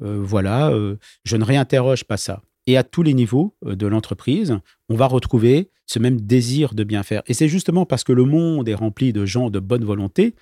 voilà, 0.00 0.72
je 1.24 1.36
ne 1.36 1.44
réinterroge 1.44 2.04
pas 2.04 2.16
ça. 2.16 2.42
Et 2.68 2.76
à 2.76 2.84
tous 2.84 3.02
les 3.02 3.12
niveaux 3.12 3.56
de 3.64 3.86
l'entreprise, 3.88 4.58
on 4.88 4.94
va 4.94 5.06
retrouver 5.06 5.70
ce 5.86 5.98
même 5.98 6.20
désir 6.20 6.74
de 6.74 6.84
bien 6.84 7.02
faire. 7.02 7.22
Et 7.26 7.34
c'est 7.34 7.48
justement 7.48 7.86
parce 7.86 8.04
que 8.04 8.12
le 8.12 8.24
monde 8.24 8.68
est 8.68 8.74
rempli 8.74 9.12
de 9.12 9.26
gens 9.26 9.50
de 9.50 9.58
bonne 9.58 9.84
volonté 9.84 10.34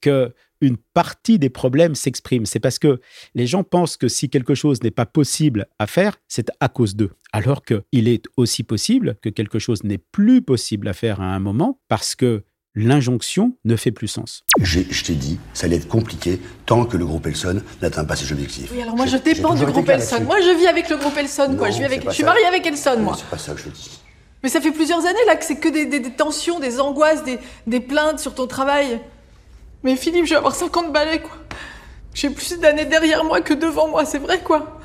que 0.00 0.32
une 0.60 0.76
partie 0.94 1.38
des 1.38 1.50
problèmes 1.50 1.94
s'exprime. 1.94 2.46
C'est 2.46 2.60
parce 2.60 2.78
que 2.78 3.00
les 3.34 3.46
gens 3.46 3.64
pensent 3.64 3.96
que 3.96 4.08
si 4.08 4.28
quelque 4.28 4.54
chose 4.54 4.82
n'est 4.82 4.90
pas 4.90 5.06
possible 5.06 5.66
à 5.78 5.86
faire, 5.86 6.18
c'est 6.28 6.50
à 6.60 6.68
cause 6.68 6.96
d'eux. 6.96 7.12
Alors 7.32 7.62
qu'il 7.64 8.08
est 8.08 8.24
aussi 8.36 8.62
possible 8.62 9.16
que 9.22 9.28
quelque 9.28 9.58
chose 9.58 9.84
n'est 9.84 9.98
plus 9.98 10.42
possible 10.42 10.88
à 10.88 10.92
faire 10.92 11.20
à 11.20 11.34
un 11.34 11.38
moment 11.38 11.80
parce 11.88 12.14
que 12.14 12.44
l'injonction 12.74 13.56
ne 13.64 13.76
fait 13.76 13.90
plus 13.90 14.08
sens. 14.08 14.44
Je 14.60 14.80
t'ai 14.80 15.14
dit, 15.14 15.38
ça 15.52 15.66
allait 15.66 15.76
être 15.76 15.88
compliqué 15.88 16.38
tant 16.64 16.84
que 16.84 16.96
le 16.96 17.04
groupe 17.04 17.26
Elson 17.26 17.60
n'atteint 17.82 18.04
pas 18.04 18.16
ses 18.16 18.32
objectifs. 18.32 18.70
Oui, 18.72 18.80
alors 18.82 18.96
moi 18.96 19.06
je 19.06 19.16
dépends 19.16 19.54
du 19.54 19.64
groupe 19.66 19.88
Elson. 19.88 20.22
Moi 20.24 20.40
je 20.40 20.56
vis 20.56 20.66
avec 20.66 20.88
le 20.88 20.96
groupe 20.96 21.16
Elson, 21.16 21.56
quoi. 21.56 21.70
Je, 21.70 21.78
vis 21.78 21.84
avec... 21.84 22.04
je 22.04 22.10
suis 22.10 22.24
marié 22.24 22.44
avec 22.46 22.66
Elson, 22.66 22.98
moi. 23.00 23.16
C'est 23.18 23.28
pas 23.28 23.38
ça 23.38 23.52
que 23.54 23.60
je 23.60 23.68
dis. 23.68 23.98
Mais 24.42 24.48
ça 24.48 24.60
fait 24.60 24.70
plusieurs 24.70 25.04
années 25.04 25.24
là 25.26 25.34
que 25.34 25.44
c'est 25.44 25.56
que 25.56 25.68
des, 25.68 26.00
tensions, 26.12 26.60
des 26.60 26.78
angoisses, 26.78 27.24
des, 27.24 27.38
des 27.66 27.80
plaintes 27.80 28.20
sur 28.20 28.34
ton 28.34 28.46
travail. 28.46 29.00
Mais 29.82 29.96
Philippe, 29.96 30.26
je 30.26 30.30
vais 30.30 30.36
avoir 30.36 30.54
50 30.54 30.92
balais, 30.92 31.20
quoi. 31.20 31.36
J'ai 32.14 32.30
plus 32.30 32.58
d'années 32.58 32.86
derrière 32.86 33.24
moi 33.24 33.40
que 33.40 33.54
devant 33.54 33.88
moi, 33.88 34.04
c'est 34.04 34.18
vrai, 34.18 34.40
quoi. 34.40 34.78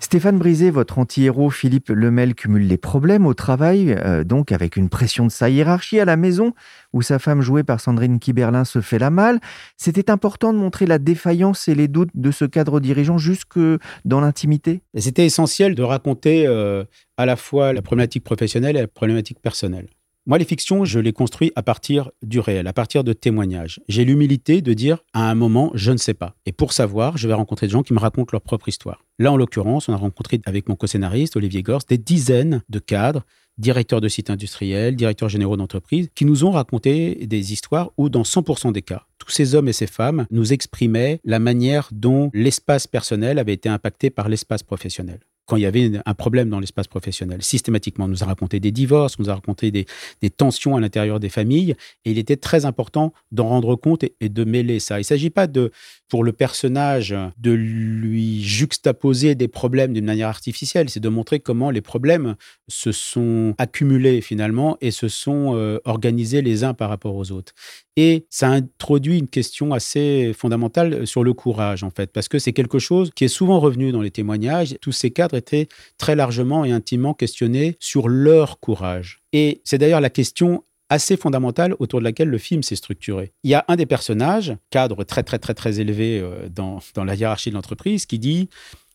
Stéphane 0.00 0.38
Brisé, 0.38 0.70
votre 0.70 0.98
anti-héros 0.98 1.50
Philippe 1.50 1.90
Lemel 1.90 2.34
cumule 2.34 2.66
les 2.66 2.78
problèmes 2.78 3.26
au 3.26 3.34
travail, 3.34 3.92
euh, 3.92 4.24
donc 4.24 4.52
avec 4.52 4.76
une 4.76 4.88
pression 4.88 5.26
de 5.26 5.30
sa 5.30 5.50
hiérarchie 5.50 6.00
à 6.00 6.04
la 6.04 6.16
maison, 6.16 6.54
où 6.92 7.02
sa 7.02 7.18
femme 7.18 7.42
jouée 7.42 7.62
par 7.62 7.80
Sandrine 7.80 8.18
Kiberlin 8.18 8.64
se 8.64 8.80
fait 8.80 8.98
la 8.98 9.10
malle. 9.10 9.38
C'était 9.76 10.10
important 10.10 10.52
de 10.52 10.58
montrer 10.58 10.86
la 10.86 10.98
défaillance 10.98 11.68
et 11.68 11.74
les 11.74 11.88
doutes 11.88 12.10
de 12.14 12.30
ce 12.30 12.44
cadre 12.46 12.80
dirigeant 12.80 13.18
jusque 13.18 13.58
dans 14.04 14.20
l'intimité? 14.20 14.80
C'était 14.96 15.26
essentiel 15.26 15.74
de 15.74 15.82
raconter 15.82 16.46
euh, 16.46 16.84
à 17.16 17.26
la 17.26 17.36
fois 17.36 17.72
la 17.72 17.82
problématique 17.82 18.24
professionnelle 18.24 18.76
et 18.76 18.80
la 18.80 18.88
problématique 18.88 19.40
personnelle. 19.40 19.88
Moi, 20.28 20.36
les 20.36 20.44
fictions, 20.44 20.84
je 20.84 21.00
les 21.00 21.14
construis 21.14 21.52
à 21.56 21.62
partir 21.62 22.10
du 22.20 22.38
réel, 22.38 22.66
à 22.66 22.74
partir 22.74 23.02
de 23.02 23.14
témoignages. 23.14 23.80
J'ai 23.88 24.04
l'humilité 24.04 24.60
de 24.60 24.74
dire 24.74 24.98
à 25.14 25.30
un 25.30 25.34
moment, 25.34 25.70
je 25.72 25.90
ne 25.90 25.96
sais 25.96 26.12
pas. 26.12 26.34
Et 26.44 26.52
pour 26.52 26.74
savoir, 26.74 27.16
je 27.16 27.26
vais 27.26 27.32
rencontrer 27.32 27.66
des 27.66 27.70
gens 27.70 27.82
qui 27.82 27.94
me 27.94 27.98
racontent 27.98 28.28
leur 28.32 28.42
propre 28.42 28.68
histoire. 28.68 29.06
Là, 29.18 29.32
en 29.32 29.38
l'occurrence, 29.38 29.88
on 29.88 29.94
a 29.94 29.96
rencontré 29.96 30.42
avec 30.44 30.68
mon 30.68 30.76
co-scénariste, 30.76 31.36
Olivier 31.36 31.62
Gors, 31.62 31.80
des 31.88 31.96
dizaines 31.96 32.62
de 32.68 32.78
cadres, 32.78 33.24
directeurs 33.56 34.02
de 34.02 34.08
sites 34.08 34.28
industriels, 34.28 34.96
directeurs 34.96 35.30
généraux 35.30 35.56
d'entreprises, 35.56 36.10
qui 36.14 36.26
nous 36.26 36.44
ont 36.44 36.50
raconté 36.50 37.26
des 37.26 37.54
histoires 37.54 37.92
où, 37.96 38.10
dans 38.10 38.20
100% 38.20 38.72
des 38.72 38.82
cas, 38.82 39.06
tous 39.16 39.30
ces 39.30 39.54
hommes 39.54 39.68
et 39.68 39.72
ces 39.72 39.86
femmes 39.86 40.26
nous 40.30 40.52
exprimaient 40.52 41.20
la 41.24 41.38
manière 41.38 41.88
dont 41.90 42.30
l'espace 42.34 42.86
personnel 42.86 43.38
avait 43.38 43.54
été 43.54 43.70
impacté 43.70 44.10
par 44.10 44.28
l'espace 44.28 44.62
professionnel 44.62 45.20
quand 45.48 45.56
il 45.56 45.62
y 45.62 45.66
avait 45.66 45.90
un 46.04 46.14
problème 46.14 46.50
dans 46.50 46.60
l'espace 46.60 46.86
professionnel. 46.86 47.42
Systématiquement, 47.42 48.04
on 48.04 48.08
nous 48.08 48.22
a 48.22 48.26
raconté 48.26 48.60
des 48.60 48.70
divorces, 48.70 49.16
on 49.18 49.22
nous 49.22 49.30
a 49.30 49.34
raconté 49.34 49.70
des, 49.70 49.86
tensions 50.30 50.76
à 50.76 50.80
l'intérieur 50.80 51.20
des 51.20 51.30
familles, 51.30 51.74
et 52.04 52.10
il 52.10 52.18
était 52.18 52.36
très 52.36 52.66
important 52.66 53.14
d'en 53.32 53.48
rendre 53.48 53.74
compte 53.74 54.04
et, 54.04 54.28
de 54.28 54.44
mêler 54.44 54.78
ça. 54.78 54.98
Il 54.98 55.00
ne 55.00 55.04
s'agit 55.04 55.30
pas 55.30 55.46
de, 55.46 55.72
pour 56.08 56.22
le 56.22 56.32
personnage, 56.32 57.16
de 57.38 57.50
lui 57.50 58.44
juxtaposer 58.44 59.34
des 59.34 59.48
problèmes 59.48 59.94
d'une 59.94 60.04
manière 60.04 60.28
artificielle, 60.28 60.90
c'est 60.90 61.00
de 61.00 61.08
montrer 61.08 61.40
comment 61.40 61.70
les 61.70 61.80
problèmes 61.80 62.36
se 62.68 62.92
sont 62.92 63.54
accumulés 63.56 64.20
finalement 64.20 64.76
et 64.82 64.90
se 64.90 65.08
sont 65.08 65.56
euh, 65.56 65.78
organisés 65.86 66.42
les 66.42 66.62
uns 66.62 66.74
par 66.74 66.90
rapport 66.90 67.14
aux 67.14 67.32
autres. 67.32 67.54
Et 68.00 68.26
ça 68.30 68.50
introduit 68.50 69.18
une 69.18 69.26
question 69.26 69.72
assez 69.72 70.32
fondamentale 70.32 71.04
sur 71.04 71.24
le 71.24 71.32
courage, 71.32 71.82
en 71.82 71.90
fait, 71.90 72.12
parce 72.12 72.28
que 72.28 72.38
c'est 72.38 72.52
quelque 72.52 72.78
chose 72.78 73.10
qui 73.12 73.24
est 73.24 73.28
souvent 73.28 73.58
revenu 73.58 73.90
dans 73.90 74.02
les 74.02 74.12
témoignages. 74.12 74.76
Tous 74.80 74.92
ces 74.92 75.10
cadres 75.10 75.34
étaient 75.34 75.66
très 75.98 76.14
largement 76.14 76.64
et 76.64 76.70
intimement 76.70 77.12
questionnés 77.12 77.76
sur 77.80 78.08
leur 78.08 78.60
courage. 78.60 79.18
Et 79.32 79.62
c'est 79.64 79.78
d'ailleurs 79.78 80.00
la 80.00 80.10
question 80.10 80.62
assez 80.88 81.16
fondamentale 81.16 81.74
autour 81.80 81.98
de 81.98 82.04
laquelle 82.04 82.28
le 82.28 82.38
film 82.38 82.62
s'est 82.62 82.76
structuré. 82.76 83.32
Il 83.42 83.50
y 83.50 83.54
a 83.54 83.64
un 83.66 83.74
des 83.74 83.84
personnages, 83.84 84.56
cadre 84.70 85.02
très 85.02 85.24
très 85.24 85.40
très 85.40 85.54
très 85.54 85.80
élevé 85.80 86.20
euh, 86.20 86.48
dans, 86.48 86.78
dans 86.94 87.02
la 87.02 87.16
hiérarchie 87.16 87.50
de 87.50 87.56
l'entreprise, 87.56 88.06
qui 88.06 88.20
dit 88.20 88.48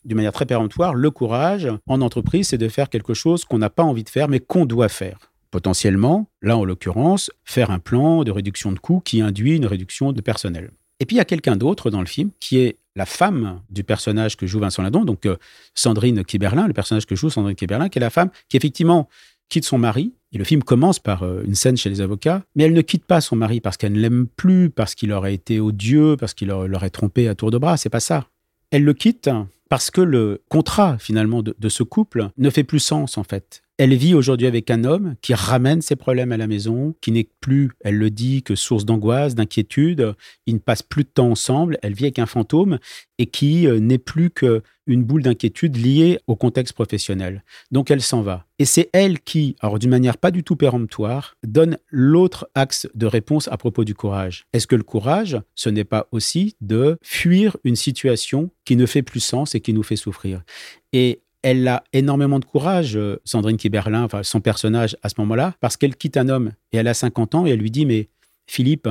d'une 0.06 0.16
manière 0.16 0.32
très 0.32 0.46
péremptoire, 0.46 0.96
le 0.96 1.12
courage 1.12 1.68
en 1.88 2.00
entreprise, 2.00 2.48
c'est 2.48 2.58
de 2.58 2.70
faire 2.70 2.90
quelque 2.90 3.14
chose 3.14 3.44
qu'on 3.44 3.58
n'a 3.58 3.70
pas 3.70 3.84
envie 3.84 4.06
de 4.06 4.10
faire, 4.10 4.30
mais 4.30 4.40
qu'on 4.40 4.66
doit 4.66 4.88
faire 4.88 5.33
potentiellement, 5.54 6.28
là 6.42 6.58
en 6.58 6.66
l'occurrence, 6.66 7.30
faire 7.46 7.70
un 7.70 7.78
plan 7.78 8.24
de 8.24 8.32
réduction 8.32 8.72
de 8.72 8.80
coûts 8.80 9.02
qui 9.02 9.22
induit 9.22 9.56
une 9.56 9.68
réduction 9.68 10.12
de 10.12 10.20
personnel. 10.20 10.72
Et 11.00 11.06
puis 11.06 11.16
il 11.16 11.20
y 11.20 11.22
a 11.22 11.26
quelqu'un 11.26 11.56
d'autre 11.56 11.92
dans 11.92 12.00
le 12.00 12.08
film 12.08 12.32
qui 12.40 12.58
est 12.58 12.80
la 12.96 13.06
femme 13.06 13.62
du 13.70 13.84
personnage 13.84 14.36
que 14.36 14.48
joue 14.48 14.60
Vincent 14.60 14.82
Ladon, 14.82 15.06
donc 15.06 15.28
euh, 15.28 15.38
Sandrine 15.76 16.24
Kiberlin, 16.24 16.66
le 16.66 16.74
personnage 16.74 17.06
que 17.06 17.16
joue 17.16 17.30
Sandrine 17.30 17.54
Kiberlin, 17.56 17.90
qui 17.90 18.00
est 18.00 18.02
la 18.02 18.10
femme 18.10 18.32
qui 18.50 18.58
effectivement 18.58 19.08
quitte 19.48 19.66
son 19.66 19.78
mari. 19.78 20.14
Et 20.32 20.40
le 20.40 20.44
film 20.44 20.64
commence 20.64 20.98
par 20.98 21.22
euh, 21.22 21.44
une 21.46 21.54
scène 21.54 21.78
chez 21.78 21.92
les 21.92 22.02
avocats, 22.02 22.42
mais 22.56 22.64
elle 22.64 22.74
ne 22.74 22.82
quitte 22.82 23.06
pas 23.06 23.22
son 23.22 23.36
mari 23.36 23.62
parce 23.62 23.78
qu'elle 23.78 23.94
ne 23.94 24.00
l'aime 24.00 24.26
plus, 24.36 24.72
parce 24.72 24.96
qu'il 24.96 25.12
aurait 25.12 25.36
été 25.36 25.60
odieux, 25.60 26.18
parce 26.18 26.34
qu'il 26.34 26.48
l'aurait 26.48 26.90
trompé 26.90 27.28
à 27.28 27.36
tour 27.36 27.52
de 27.52 27.60
bras. 27.60 27.78
C'est 27.78 27.90
pas 27.90 28.00
ça. 28.00 28.28
Elle 28.72 28.86
le 28.86 28.96
quitte 28.96 29.30
parce 29.70 29.92
que 29.92 30.02
le 30.02 30.42
contrat 30.50 30.98
finalement 30.98 31.44
de, 31.44 31.56
de 31.60 31.70
ce 31.70 31.84
couple 31.84 32.30
ne 32.40 32.50
fait 32.50 32.64
plus 32.64 32.80
sens 32.80 33.20
en 33.20 33.24
fait. 33.24 33.62
Elle 33.80 33.96
vit 33.96 34.14
aujourd'hui 34.14 34.46
avec 34.46 34.70
un 34.70 34.84
homme 34.84 35.16
qui 35.22 35.34
ramène 35.34 35.82
ses 35.82 35.96
problèmes 35.96 36.32
à 36.32 36.38
la 36.38 36.46
maison, 36.46 36.94
qui 37.02 37.12
n'est 37.12 37.28
plus, 37.42 37.72
elle 37.80 37.98
le 37.98 38.12
dit, 38.12 38.44
que 38.44 38.54
source 38.54 38.86
d'angoisse, 38.86 39.34
d'inquiétude. 39.34 40.14
Ils 40.46 40.54
ne 40.56 40.60
passent 40.60 40.84
plus 40.84 41.04
de 41.04 41.10
temps 41.10 41.32
ensemble. 41.32 41.80
Elle 41.82 41.96
vit 41.96 42.06
avec 42.06 42.20
un 42.20 42.28
fantôme 42.28 42.78
et 43.18 43.26
qui 43.26 43.68
euh, 43.68 43.80
n'est 43.80 43.98
plus 43.98 44.30
qu'une 44.30 45.04
boule 45.04 45.24
d'inquiétude 45.24 45.76
liée 45.76 46.20
au 46.28 46.36
contexte 46.36 46.74
professionnel. 46.74 47.44
Donc 47.72 47.90
elle 47.90 48.04
s'en 48.04 48.22
va. 48.22 48.46
Et 48.60 48.66
c'est 48.66 48.92
elle 48.94 49.20
qui, 49.20 49.56
alors 49.60 49.80
d'une 49.80 49.90
manière 49.90 50.20
pas 50.20 50.30
du 50.30 50.44
tout 50.44 50.56
péremptoire, 50.56 51.36
donne 51.44 51.80
l'autre 51.90 52.48
axe 52.54 52.88
de 52.94 53.08
réponse 53.08 53.48
à 53.48 53.58
propos 53.58 53.86
du 53.86 53.96
courage. 53.96 54.46
Est-ce 54.54 54.68
que 54.68 54.76
le 54.76 54.84
courage, 54.84 55.42
ce 55.56 55.70
n'est 55.70 55.84
pas 55.84 56.08
aussi 56.12 56.56
de 56.62 57.00
fuir 57.02 57.58
une 57.64 57.76
situation 57.76 58.52
qui 58.66 58.76
ne 58.76 58.86
fait 58.86 59.02
plus 59.02 59.20
sens 59.20 59.56
et 59.56 59.62
qui 59.62 59.74
nous 59.74 59.84
fait 59.84 59.96
souffrir? 59.96 60.44
Et 60.92 61.23
elle 61.44 61.68
a 61.68 61.84
énormément 61.94 62.40
de 62.40 62.46
courage, 62.46 62.96
euh, 62.96 63.22
Sandrine 63.26 63.58
Kiberlin, 63.58 64.08
son 64.24 64.42
personnage 64.42 64.98
à 65.04 65.10
ce 65.10 65.16
moment-là, 65.20 65.56
parce 65.60 65.78
qu'elle 65.78 65.96
quitte 65.96 66.18
un 66.18 66.30
homme 66.30 66.54
et 66.72 66.78
elle 66.78 66.88
a 66.88 66.94
50 66.94 67.36
ans 67.36 67.46
et 67.46 67.52
elle 67.52 67.60
lui 67.60 67.70
dit 67.70 67.86
mais 67.86 68.10
Philippe, 68.48 68.90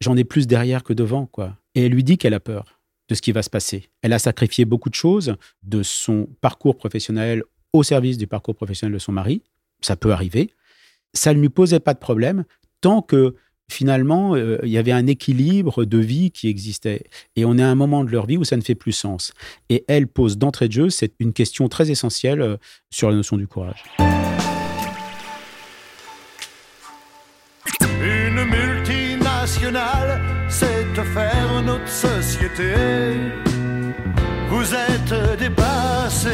j'en 0.00 0.16
ai 0.16 0.24
plus 0.24 0.46
derrière 0.46 0.84
que 0.84 0.92
devant 0.92 1.26
quoi. 1.26 1.56
Et 1.74 1.86
elle 1.86 1.92
lui 1.92 2.04
dit 2.04 2.18
qu'elle 2.18 2.34
a 2.34 2.40
peur 2.40 2.78
de 3.08 3.14
ce 3.14 3.22
qui 3.22 3.32
va 3.32 3.42
se 3.42 3.50
passer. 3.50 3.88
Elle 4.02 4.12
a 4.12 4.18
sacrifié 4.18 4.64
beaucoup 4.64 4.90
de 4.90 4.94
choses 4.94 5.36
de 5.62 5.82
son 5.82 6.28
parcours 6.40 6.76
professionnel 6.76 7.42
au 7.72 7.82
service 7.82 8.18
du 8.18 8.26
parcours 8.26 8.54
professionnel 8.54 8.94
de 8.94 8.98
son 8.98 9.12
mari. 9.12 9.42
Ça 9.80 9.96
peut 9.96 10.12
arriver. 10.12 10.50
Ça 11.12 11.32
ne 11.32 11.40
lui 11.40 11.48
posait 11.48 11.80
pas 11.80 11.94
de 11.94 11.98
problème 11.98 12.44
tant 12.80 13.02
que 13.02 13.34
finalement, 13.70 14.34
euh, 14.34 14.58
il 14.62 14.70
y 14.70 14.78
avait 14.78 14.92
un 14.92 15.06
équilibre 15.06 15.84
de 15.84 15.98
vie 15.98 16.30
qui 16.30 16.48
existait. 16.48 17.04
Et 17.36 17.44
on 17.44 17.58
est 17.58 17.62
à 17.62 17.68
un 17.68 17.74
moment 17.74 18.04
de 18.04 18.10
leur 18.10 18.26
vie 18.26 18.36
où 18.36 18.44
ça 18.44 18.56
ne 18.56 18.62
fait 18.62 18.74
plus 18.74 18.92
sens. 18.92 19.32
Et 19.68 19.84
elle 19.88 20.06
pose 20.06 20.38
d'entrée 20.38 20.68
de 20.68 20.72
jeu, 20.72 20.90
c'est 20.90 21.12
une 21.18 21.32
question 21.32 21.68
très 21.68 21.90
essentielle 21.90 22.40
euh, 22.40 22.56
sur 22.90 23.10
la 23.10 23.16
notion 23.16 23.36
du 23.36 23.46
courage. 23.46 23.84
Une 27.80 28.44
multinationale, 28.44 30.20
c'est 30.48 30.86
faire 31.02 31.62
notre 31.64 31.88
société. 31.88 32.72
Vous 34.48 34.74
êtes 34.74 35.38
dépassé, 35.38 36.28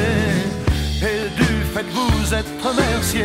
et 1.00 1.28
du 1.36 1.44
fait 1.72 1.82
que 1.82 1.90
vous 1.90 2.34
êtes 2.34 2.46
remercié 2.62 3.24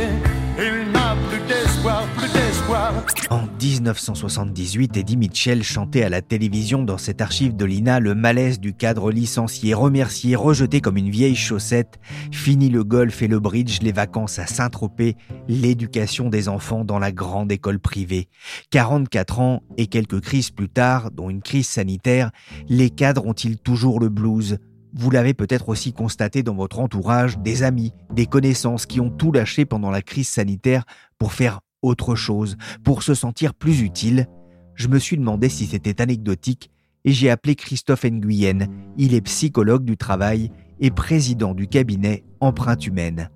il 0.60 0.92
n'a 0.92 1.16
plus 1.30 1.40
d'espoir, 1.48 2.04
plus 2.18 2.32
d'espoir. 2.32 2.94
En 3.30 3.42
1978, 3.62 4.96
Eddie 4.96 5.18
Mitchell 5.18 5.62
chantait 5.62 6.04
à 6.04 6.08
la 6.08 6.22
télévision 6.22 6.84
dans 6.84 6.98
cette 6.98 7.20
archive 7.20 7.58
de 7.58 7.66
l'INA 7.66 8.00
le 8.00 8.16
malaise 8.16 8.58
du 8.58 8.74
cadre 8.74 9.12
licencié, 9.12 9.74
remercié, 9.74 10.38
rejeté 10.38 10.80
comme 10.80 10.96
une 10.96 11.10
vieille 11.10 11.36
chaussette. 11.36 12.00
Fini 12.32 12.70
le 12.70 12.86
golf 12.86 13.22
et 13.22 13.28
le 13.28 13.42
bridge, 13.42 13.80
les 13.82 13.92
vacances 13.92 14.40
à 14.40 14.48
Saint-Tropez, 14.48 15.18
l'éducation 15.50 16.30
des 16.30 16.48
enfants 16.48 16.86
dans 16.86 17.00
la 17.00 17.12
grande 17.12 17.52
école 17.52 17.80
privée. 17.80 18.30
44 18.70 19.40
ans 19.42 19.62
et 19.76 19.88
quelques 19.88 20.22
crises 20.22 20.52
plus 20.52 20.70
tard, 20.70 21.12
dont 21.12 21.30
une 21.30 21.42
crise 21.42 21.68
sanitaire, 21.68 22.32
les 22.70 22.90
cadres 22.90 23.26
ont-ils 23.26 23.58
toujours 23.58 24.00
le 24.00 24.08
blues? 24.08 24.58
Vous 24.94 25.12
l'avez 25.12 25.34
peut-être 25.34 25.68
aussi 25.68 25.92
constaté 25.92 26.44
dans 26.44 26.56
votre 26.56 26.80
entourage, 26.80 27.38
des 27.40 27.64
amis, 27.64 27.92
des 28.14 28.26
connaissances 28.26 28.86
qui 28.86 29.02
ont 29.02 29.10
tout 29.10 29.34
lâché 29.34 29.66
pendant 29.66 29.92
la 29.92 30.02
crise 30.02 30.30
sanitaire 30.30 30.86
pour 31.20 31.34
faire 31.34 31.60
autre 31.82 32.16
chose, 32.16 32.58
pour 32.84 33.04
se 33.04 33.14
sentir 33.14 33.54
plus 33.54 33.82
utile. 33.82 34.28
Je 34.76 34.88
me 34.88 35.00
suis 35.00 35.18
demandé 35.18 35.50
si 35.50 35.66
c'était 35.66 36.02
anecdotique 36.02 36.70
et 37.06 37.12
j'ai 37.12 37.30
appelé 37.30 37.56
Christophe 37.56 38.06
Nguyen. 38.06 38.68
Il 38.98 39.14
est 39.14 39.22
psychologue 39.22 39.86
du 39.86 39.98
travail 39.98 40.52
et 40.80 40.92
président 40.92 41.54
du 41.54 41.68
cabinet 41.68 42.24
Empreinte 42.40 42.86
Humaine. 42.86 43.30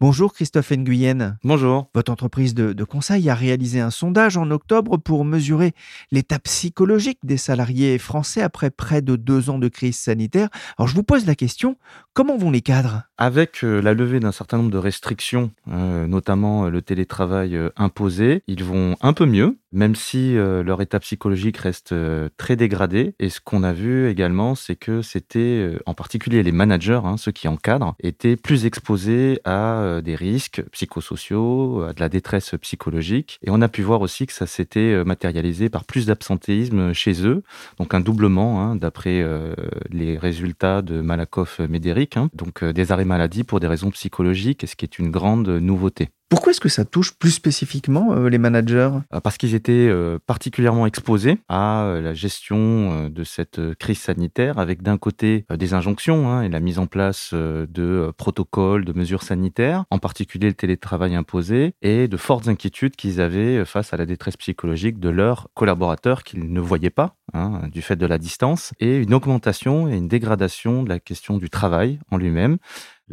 Bonjour 0.00 0.32
Christophe 0.32 0.72
Nguyen. 0.72 1.38
Bonjour. 1.44 1.88
Votre 1.94 2.12
entreprise 2.12 2.54
de, 2.54 2.84
conseil 2.84 3.30
a 3.30 3.34
réalisé 3.34 3.80
un 3.80 3.90
sondage 3.90 4.36
en 4.36 4.50
octobre 4.50 4.96
pour 4.96 5.24
mesurer 5.24 5.72
l'état 6.10 6.38
psychologique 6.38 7.18
des 7.24 7.36
salariés 7.36 7.98
français 7.98 8.42
après 8.42 8.70
près 8.70 9.02
de 9.02 9.16
deux 9.16 9.50
ans 9.50 9.58
de 9.58 9.68
crise 9.68 9.96
sanitaire. 9.96 10.48
Alors 10.78 10.88
je 10.88 10.94
vous 10.94 11.02
pose 11.02 11.26
la 11.26 11.34
question, 11.34 11.76
comment 12.12 12.36
vont 12.36 12.50
les 12.50 12.60
cadres? 12.60 13.02
Avec 13.18 13.62
euh, 13.64 13.80
la 13.80 13.94
levée 13.94 14.20
d'un 14.20 14.32
certain 14.32 14.58
nombre 14.58 14.70
de 14.70 14.78
restrictions, 14.78 15.50
euh, 15.70 16.06
notamment 16.06 16.66
euh, 16.66 16.70
le 16.70 16.82
télétravail 16.82 17.58
imposé, 17.76 18.42
ils 18.46 18.64
vont 18.64 18.96
un 19.00 19.12
peu 19.12 19.26
mieux, 19.26 19.56
même 19.74 19.94
si 19.94 20.34
leur 20.34 20.80
état 20.80 21.00
psychologique 21.00 21.58
reste 21.58 21.94
très 22.36 22.56
dégradé. 22.56 23.14
Et 23.18 23.28
ce 23.28 23.40
qu'on 23.40 23.62
a 23.62 23.72
vu 23.72 24.08
également, 24.08 24.54
c'est 24.54 24.76
que 24.76 25.02
c'était 25.02 25.76
en 25.86 25.94
particulier 25.94 26.42
les 26.42 26.52
managers, 26.52 27.00
hein, 27.04 27.16
ceux 27.16 27.32
qui 27.32 27.48
encadrent, 27.48 27.94
étaient 28.02 28.36
plus 28.36 28.66
exposés 28.66 29.40
à 29.44 29.80
euh, 29.80 30.00
des 30.00 30.14
risques 30.14 30.62
psychosociaux, 30.72 31.82
à 31.82 31.92
de 31.92 32.00
la 32.00 32.08
détresse 32.08 32.54
psychologique. 32.60 33.38
Et 33.42 33.50
on 33.50 33.60
a 33.60 33.68
pu 33.68 33.82
voir 33.82 34.00
aussi 34.00 34.26
que 34.26 34.32
ça 34.32 34.46
s'était 34.46 34.80
euh, 34.80 35.04
matérialisé 35.04 35.68
par 35.68 35.84
plus 35.84 36.06
d'absentéisme 36.06 36.92
chez 36.92 37.26
eux, 37.26 37.42
donc 37.78 37.94
un 37.94 38.00
doublement 38.00 38.62
hein, 38.62 38.76
d'après 38.76 39.20
euh, 39.22 39.54
les 39.90 40.18
résultats 40.18 40.82
de 40.82 41.00
Malakoff-Médéric, 41.00 42.16
hein. 42.16 42.30
donc 42.34 42.64
des 42.64 42.92
arrêts 42.92 43.04
maladie 43.04 43.44
pour 43.44 43.60
des 43.60 43.66
raisons 43.66 43.90
psychologiques, 43.90 44.64
ce 44.66 44.76
qui 44.76 44.84
est 44.84 44.98
une 44.98 45.10
grande 45.10 45.48
nouveauté. 45.48 46.10
Pourquoi 46.30 46.50
est-ce 46.50 46.60
que 46.60 46.68
ça 46.68 46.84
touche 46.84 47.12
plus 47.12 47.30
spécifiquement 47.30 48.12
euh, 48.12 48.28
les 48.28 48.38
managers? 48.38 48.90
Euh, 49.12 49.20
Parce 49.20 49.36
qu'ils 49.36 49.54
étaient 49.54 49.88
euh, 49.88 50.18
particulièrement 50.26 50.86
exposés 50.86 51.38
à 51.48 51.98
la 52.02 52.14
gestion 52.14 53.08
de 53.08 53.24
cette 53.24 53.74
crise 53.74 53.98
sanitaire, 53.98 54.58
avec 54.58 54.82
d'un 54.82 54.96
côté 54.96 55.44
des 55.54 55.74
injonctions 55.74 56.28
hein, 56.28 56.42
et 56.42 56.48
la 56.48 56.60
mise 56.60 56.78
en 56.78 56.86
place 56.86 57.32
de 57.34 58.12
protocoles, 58.16 58.84
de 58.84 58.92
mesures 58.92 59.22
sanitaires, 59.22 59.84
en 59.90 59.98
particulier 59.98 60.48
le 60.48 60.54
télétravail 60.54 61.14
imposé, 61.14 61.74
et 61.82 62.08
de 62.08 62.16
fortes 62.16 62.48
inquiétudes 62.48 62.96
qu'ils 62.96 63.20
avaient 63.20 63.64
face 63.64 63.92
à 63.92 63.96
la 63.96 64.06
détresse 64.06 64.36
psychologique 64.36 64.98
de 64.98 65.10
leurs 65.10 65.48
collaborateurs 65.54 66.22
qu'ils 66.22 66.52
ne 66.52 66.60
voyaient 66.60 66.90
pas 66.90 67.16
hein, 67.32 67.68
du 67.70 67.82
fait 67.82 67.96
de 67.96 68.06
la 68.06 68.18
distance, 68.18 68.72
et 68.80 68.96
une 68.96 69.14
augmentation 69.14 69.88
et 69.88 69.96
une 69.96 70.08
dégradation 70.08 70.82
de 70.82 70.88
la 70.88 71.00
question 71.00 71.36
du 71.36 71.50
travail 71.50 71.98
en 72.10 72.16
lui-même 72.16 72.58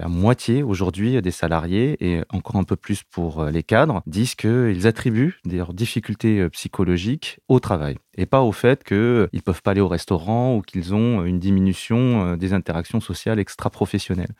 la 0.02 0.08
moitié 0.08 0.64
aujourd'hui 0.64 1.22
des 1.22 1.32
salariés, 1.32 1.96
et 2.04 2.24
encore 2.30 2.56
un 2.56 2.64
peu 2.64 2.76
plus 2.76 3.04
pour 3.04 3.42
euh, 3.42 3.52
les 3.52 3.62
cadres, 3.62 4.02
disent 4.08 4.34
qu'ils 4.34 4.88
attribuent 4.88 5.36
des 5.46 5.64
difficultés 5.74 6.40
euh, 6.40 6.50
psychologiques 6.50 7.40
au 7.48 7.60
travail 7.60 7.98
et 8.18 8.26
pas 8.26 8.42
au 8.42 8.52
fait 8.52 8.84
qu'ils 8.84 8.98
euh, 8.98 9.28
ne 9.34 9.40
peuvent 9.40 9.62
pas 9.62 9.72
aller 9.72 9.82
au 9.82 9.88
restaurant 9.88 10.56
ou 10.56 10.62
qu'ils 10.62 10.94
ont 10.94 11.24
une 11.24 11.40
diminution 11.40 12.36
des 12.36 12.54
interactions 12.54 13.00
sociales 13.00 13.40
extra-professionnelles. 13.40 14.34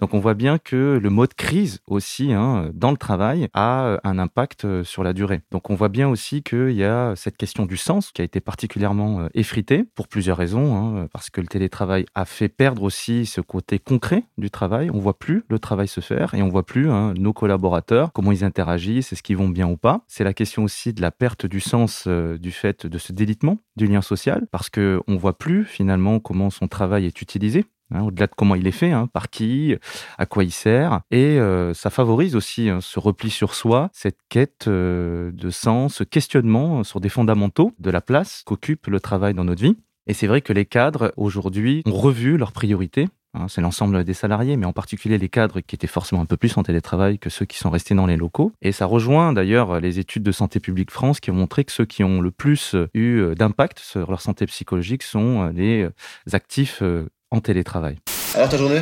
Donc 0.00 0.14
on 0.14 0.20
voit 0.20 0.34
bien 0.34 0.58
que 0.58 0.98
le 1.02 1.10
mode 1.10 1.34
crise 1.34 1.80
aussi 1.86 2.32
hein, 2.32 2.70
dans 2.74 2.90
le 2.90 2.96
travail 2.96 3.48
a 3.54 3.98
un 4.04 4.18
impact 4.18 4.82
sur 4.82 5.02
la 5.02 5.12
durée. 5.12 5.40
Donc 5.50 5.70
on 5.70 5.74
voit 5.74 5.88
bien 5.88 6.08
aussi 6.08 6.42
qu'il 6.42 6.72
y 6.72 6.84
a 6.84 7.14
cette 7.16 7.36
question 7.36 7.66
du 7.66 7.76
sens 7.76 8.12
qui 8.12 8.22
a 8.22 8.24
été 8.24 8.40
particulièrement 8.40 9.28
effritée 9.34 9.84
pour 9.94 10.08
plusieurs 10.08 10.36
raisons, 10.36 10.76
hein, 10.76 11.08
parce 11.12 11.30
que 11.30 11.40
le 11.40 11.46
télétravail 11.46 12.06
a 12.14 12.24
fait 12.24 12.48
perdre 12.48 12.82
aussi 12.82 13.26
ce 13.26 13.40
côté 13.40 13.78
concret 13.78 14.24
du 14.38 14.50
travail 14.50 14.90
on 14.92 14.98
voit 14.98 15.18
plus 15.18 15.44
le 15.48 15.58
travail 15.58 15.88
se 15.88 16.00
faire 16.00 16.34
et 16.34 16.42
on 16.42 16.48
voit 16.48 16.64
plus 16.64 16.90
hein, 16.90 17.14
nos 17.16 17.32
collaborateurs, 17.32 18.12
comment 18.12 18.32
ils 18.32 18.44
interagissent, 18.44 19.12
est-ce 19.12 19.22
qu'ils 19.22 19.36
vont 19.36 19.48
bien 19.48 19.68
ou 19.68 19.76
pas. 19.76 20.02
C'est 20.08 20.24
la 20.24 20.34
question 20.34 20.64
aussi 20.64 20.92
de 20.92 21.02
la 21.02 21.10
perte 21.10 21.46
du 21.46 21.60
sens 21.60 22.04
euh, 22.06 22.38
du 22.38 22.50
fait 22.50 22.86
de 22.86 22.98
ce 22.98 23.12
délitement 23.16 23.58
du 23.76 23.86
lien 23.88 24.02
social, 24.02 24.46
parce 24.52 24.70
que 24.70 25.00
on 25.08 25.16
voit 25.16 25.36
plus 25.36 25.64
finalement 25.64 26.20
comment 26.20 26.50
son 26.50 26.68
travail 26.68 27.06
est 27.06 27.20
utilisé. 27.20 27.64
Hein, 27.92 28.02
au-delà 28.02 28.26
de 28.26 28.32
comment 28.36 28.56
il 28.56 28.66
est 28.66 28.72
fait, 28.72 28.90
hein, 28.90 29.06
par 29.06 29.30
qui, 29.30 29.76
à 30.18 30.26
quoi 30.26 30.42
il 30.42 30.50
sert. 30.50 31.02
Et 31.12 31.38
euh, 31.38 31.72
ça 31.72 31.88
favorise 31.88 32.34
aussi 32.34 32.68
ce 32.80 32.98
repli 32.98 33.30
sur 33.30 33.54
soi, 33.54 33.90
cette 33.92 34.18
quête 34.28 34.66
euh, 34.66 35.30
de 35.32 35.50
sens, 35.50 35.94
ce 35.94 36.04
questionnement 36.04 36.82
sur 36.82 37.00
des 37.00 37.08
fondamentaux 37.08 37.72
de 37.78 37.90
la 37.90 38.00
place 38.00 38.42
qu'occupe 38.44 38.88
le 38.88 38.98
travail 38.98 39.34
dans 39.34 39.44
notre 39.44 39.62
vie. 39.62 39.76
Et 40.08 40.14
c'est 40.14 40.26
vrai 40.26 40.40
que 40.40 40.52
les 40.52 40.66
cadres, 40.66 41.12
aujourd'hui, 41.16 41.82
ont 41.86 41.92
revu 41.92 42.36
leurs 42.36 42.52
priorités 42.52 43.08
Hein, 43.36 43.46
c'est 43.48 43.60
l'ensemble 43.60 44.02
des 44.04 44.14
salariés, 44.14 44.56
mais 44.56 44.66
en 44.66 44.72
particulier 44.72 45.18
les 45.18 45.28
cadres 45.28 45.60
qui 45.60 45.74
étaient 45.74 45.86
forcément 45.86 46.22
un 46.22 46.26
peu 46.26 46.36
plus 46.36 46.56
en 46.56 46.62
télétravail 46.62 47.18
que 47.18 47.28
ceux 47.28 47.44
qui 47.44 47.58
sont 47.58 47.70
restés 47.70 47.94
dans 47.94 48.06
les 48.06 48.16
locaux. 48.16 48.52
Et 48.62 48.72
ça 48.72 48.86
rejoint 48.86 49.32
d'ailleurs 49.32 49.78
les 49.80 49.98
études 49.98 50.22
de 50.22 50.32
Santé 50.32 50.58
publique 50.58 50.90
France 50.90 51.20
qui 51.20 51.30
ont 51.30 51.34
montré 51.34 51.64
que 51.64 51.72
ceux 51.72 51.84
qui 51.84 52.02
ont 52.02 52.20
le 52.20 52.30
plus 52.30 52.74
eu 52.94 53.18
euh, 53.18 53.34
d'impact 53.34 53.78
sur 53.78 54.10
leur 54.10 54.22
santé 54.22 54.46
psychologique 54.46 55.02
sont 55.02 55.42
euh, 55.42 55.52
les 55.52 55.82
euh, 55.82 55.90
actifs 56.32 56.82
en 57.30 57.40
télétravail. 57.40 57.98
Alors 58.34 58.48
ta 58.48 58.56
journée? 58.56 58.80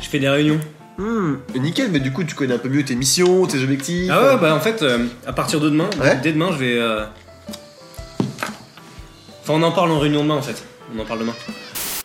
Je 0.00 0.08
fais 0.08 0.18
des 0.18 0.28
réunions. 0.28 0.60
Hmm, 0.98 1.36
nickel, 1.56 1.90
mais 1.90 2.00
du 2.00 2.12
coup 2.12 2.24
tu 2.24 2.34
connais 2.34 2.54
un 2.54 2.58
peu 2.58 2.68
mieux 2.68 2.84
tes 2.84 2.96
missions, 2.96 3.46
tes 3.46 3.62
objectifs. 3.62 4.10
Ah 4.10 4.34
ouais, 4.34 4.40
bah 4.40 4.54
en 4.54 4.60
fait, 4.60 4.84
à 5.26 5.32
partir 5.32 5.60
de 5.60 5.68
demain, 5.68 5.90
dès 6.22 6.32
demain, 6.32 6.50
je 6.52 6.58
vais. 6.58 6.80
Enfin, 9.42 9.54
on 9.54 9.62
en 9.62 9.72
parle 9.72 9.90
en 9.90 9.98
réunion 9.98 10.22
demain 10.22 10.36
en 10.36 10.42
fait. 10.42 10.64
On 10.94 10.98
en 10.98 11.04
parle 11.04 11.20
demain. 11.20 11.34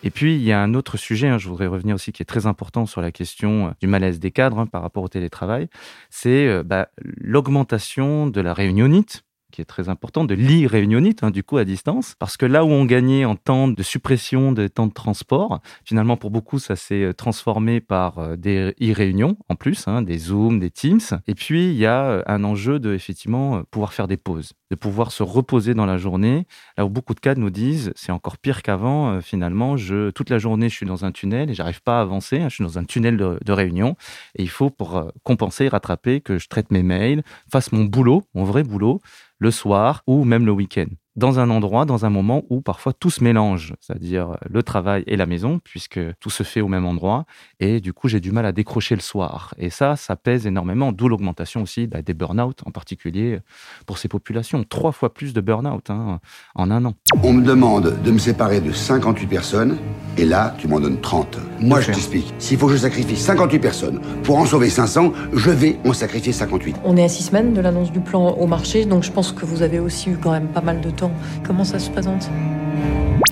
Et 0.03 0.09
puis, 0.09 0.35
il 0.35 0.41
y 0.41 0.51
a 0.51 0.61
un 0.61 0.73
autre 0.73 0.97
sujet, 0.97 1.27
hein, 1.27 1.37
je 1.37 1.47
voudrais 1.47 1.67
revenir 1.67 1.95
aussi, 1.95 2.11
qui 2.11 2.23
est 2.23 2.25
très 2.25 2.47
important 2.47 2.85
sur 2.85 3.01
la 3.01 3.11
question 3.11 3.67
euh, 3.67 3.71
du 3.79 3.87
malaise 3.87 4.19
des 4.19 4.31
cadres 4.31 4.59
hein, 4.59 4.67
par 4.67 4.81
rapport 4.81 5.03
au 5.03 5.07
télétravail, 5.07 5.67
c'est 6.09 6.47
euh, 6.47 6.63
bah, 6.63 6.89
l'augmentation 6.97 8.27
de 8.27 8.41
la 8.41 8.53
réunionite 8.53 9.23
très 9.65 9.89
important, 9.89 10.25
de 10.25 10.35
l'e-réunionnite, 10.35 11.23
hein, 11.23 11.31
du 11.31 11.43
coup, 11.43 11.57
à 11.57 11.65
distance. 11.65 12.15
Parce 12.19 12.37
que 12.37 12.45
là 12.45 12.65
où 12.65 12.69
on 12.69 12.85
gagnait 12.85 13.25
en 13.25 13.35
temps 13.35 13.67
de 13.67 13.83
suppression 13.83 14.51
des 14.51 14.69
temps 14.69 14.87
de 14.87 14.93
transport, 14.93 15.61
finalement, 15.85 16.17
pour 16.17 16.31
beaucoup, 16.31 16.59
ça 16.59 16.75
s'est 16.75 17.03
euh, 17.03 17.13
transformé 17.13 17.81
par 17.81 18.19
euh, 18.19 18.35
des 18.35 18.73
e-réunions, 18.81 19.37
en 19.49 19.55
plus, 19.55 19.87
hein, 19.87 20.01
des 20.01 20.17
Zooms, 20.17 20.59
des 20.59 20.69
Teams. 20.69 20.99
Et 21.27 21.35
puis, 21.35 21.69
il 21.69 21.77
y 21.77 21.85
a 21.85 22.05
euh, 22.05 22.23
un 22.27 22.43
enjeu 22.43 22.79
de, 22.79 22.93
effectivement, 22.93 23.63
pouvoir 23.71 23.93
faire 23.93 24.07
des 24.07 24.17
pauses, 24.17 24.53
de 24.69 24.75
pouvoir 24.75 25.11
se 25.11 25.23
reposer 25.23 25.73
dans 25.73 25.85
la 25.85 25.97
journée. 25.97 26.45
Là 26.77 26.85
où 26.85 26.89
beaucoup 26.89 27.13
de 27.13 27.19
cas 27.19 27.35
nous 27.35 27.49
disent, 27.49 27.91
c'est 27.95 28.11
encore 28.11 28.37
pire 28.37 28.61
qu'avant, 28.61 29.21
finalement, 29.21 29.77
je, 29.77 30.09
toute 30.11 30.29
la 30.29 30.37
journée, 30.37 30.69
je 30.69 30.75
suis 30.75 30.85
dans 30.85 31.05
un 31.05 31.11
tunnel 31.11 31.49
et 31.49 31.53
j'arrive 31.53 31.81
pas 31.81 31.99
à 31.99 32.01
avancer. 32.01 32.39
Hein, 32.39 32.49
je 32.49 32.55
suis 32.55 32.63
dans 32.63 32.77
un 32.77 32.83
tunnel 32.83 33.17
de 33.17 33.51
réunion. 33.51 33.95
Et 34.35 34.43
il 34.43 34.49
faut, 34.49 34.69
pour 34.69 35.11
compenser, 35.23 35.67
rattraper, 35.67 36.21
que 36.21 36.37
je 36.37 36.47
traite 36.47 36.71
mes 36.71 36.83
mails, 36.83 37.23
fasse 37.51 37.71
mon 37.71 37.85
boulot, 37.85 38.23
mon 38.33 38.43
vrai 38.43 38.63
boulot, 38.63 39.01
le 39.41 39.49
soir 39.49 40.03
ou 40.05 40.23
même 40.23 40.45
le 40.45 40.51
week-end 40.51 40.85
dans 41.15 41.39
un 41.39 41.49
endroit, 41.49 41.85
dans 41.85 42.05
un 42.05 42.09
moment 42.09 42.43
où 42.49 42.61
parfois 42.61 42.93
tout 42.93 43.09
se 43.09 43.23
mélange, 43.23 43.73
c'est-à-dire 43.81 44.37
le 44.49 44.63
travail 44.63 45.03
et 45.07 45.17
la 45.17 45.25
maison, 45.25 45.59
puisque 45.63 45.99
tout 46.19 46.29
se 46.29 46.43
fait 46.43 46.61
au 46.61 46.67
même 46.67 46.85
endroit. 46.85 47.25
Et 47.59 47.81
du 47.81 47.93
coup, 47.93 48.07
j'ai 48.07 48.19
du 48.19 48.31
mal 48.31 48.45
à 48.45 48.51
décrocher 48.51 48.95
le 48.95 49.01
soir. 49.01 49.53
Et 49.57 49.69
ça, 49.69 49.95
ça 49.95 50.15
pèse 50.15 50.47
énormément, 50.47 50.91
d'où 50.91 51.09
l'augmentation 51.09 51.61
aussi 51.61 51.87
bah, 51.87 52.01
des 52.01 52.13
burn-out, 52.13 52.61
en 52.65 52.71
particulier 52.71 53.39
pour 53.85 53.97
ces 53.97 54.07
populations. 54.07 54.63
Trois 54.63 54.91
fois 54.91 55.13
plus 55.13 55.33
de 55.33 55.41
burn-out 55.41 55.89
hein, 55.89 56.19
en 56.55 56.71
un 56.71 56.85
an. 56.85 56.93
On 57.23 57.33
me 57.33 57.43
demande 57.43 58.01
de 58.01 58.11
me 58.11 58.19
séparer 58.19 58.61
de 58.61 58.71
58 58.71 59.27
personnes, 59.27 59.77
et 60.17 60.25
là, 60.25 60.55
tu 60.57 60.67
m'en 60.67 60.79
donnes 60.79 61.01
30. 61.01 61.39
Moi, 61.59 61.81
je 61.81 61.87
t'explique. 61.87 62.33
S'il 62.39 62.57
faut 62.57 62.67
que 62.67 62.73
je 62.73 62.77
sacrifie 62.77 63.17
58 63.17 63.59
personnes 63.59 64.01
pour 64.23 64.37
en 64.37 64.45
sauver 64.45 64.69
500, 64.69 65.11
je 65.33 65.51
vais 65.51 65.77
en 65.85 65.93
sacrifier 65.93 66.31
58. 66.31 66.77
On 66.85 66.95
est 66.95 67.03
à 67.03 67.09
six 67.09 67.23
semaines 67.23 67.53
de 67.53 67.61
l'annonce 67.61 67.91
du 67.91 67.99
plan 67.99 68.29
au 68.31 68.47
marché, 68.47 68.85
donc 68.85 69.03
je 69.03 69.11
pense 69.11 69.31
que 69.31 69.45
vous 69.45 69.61
avez 69.61 69.79
aussi 69.79 70.09
eu 70.09 70.17
quand 70.17 70.31
même 70.31 70.47
pas 70.47 70.61
mal 70.61 70.79
de 70.81 70.89
temps 70.89 71.00
Comment 71.43 71.63
ça 71.63 71.79
se 71.79 71.89
présente? 71.89 72.29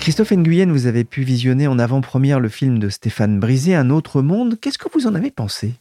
Christophe 0.00 0.32
Nguyen, 0.32 0.72
vous 0.72 0.86
avez 0.86 1.04
pu 1.04 1.22
visionner 1.22 1.66
en 1.66 1.78
avant-première 1.78 2.40
le 2.40 2.48
film 2.48 2.78
de 2.78 2.88
Stéphane 2.88 3.38
Brisé, 3.38 3.74
Un 3.74 3.90
autre 3.90 4.22
monde. 4.22 4.58
Qu'est-ce 4.60 4.78
que 4.78 4.88
vous 4.92 5.06
en 5.06 5.14
avez 5.14 5.30
pensé? 5.30 5.74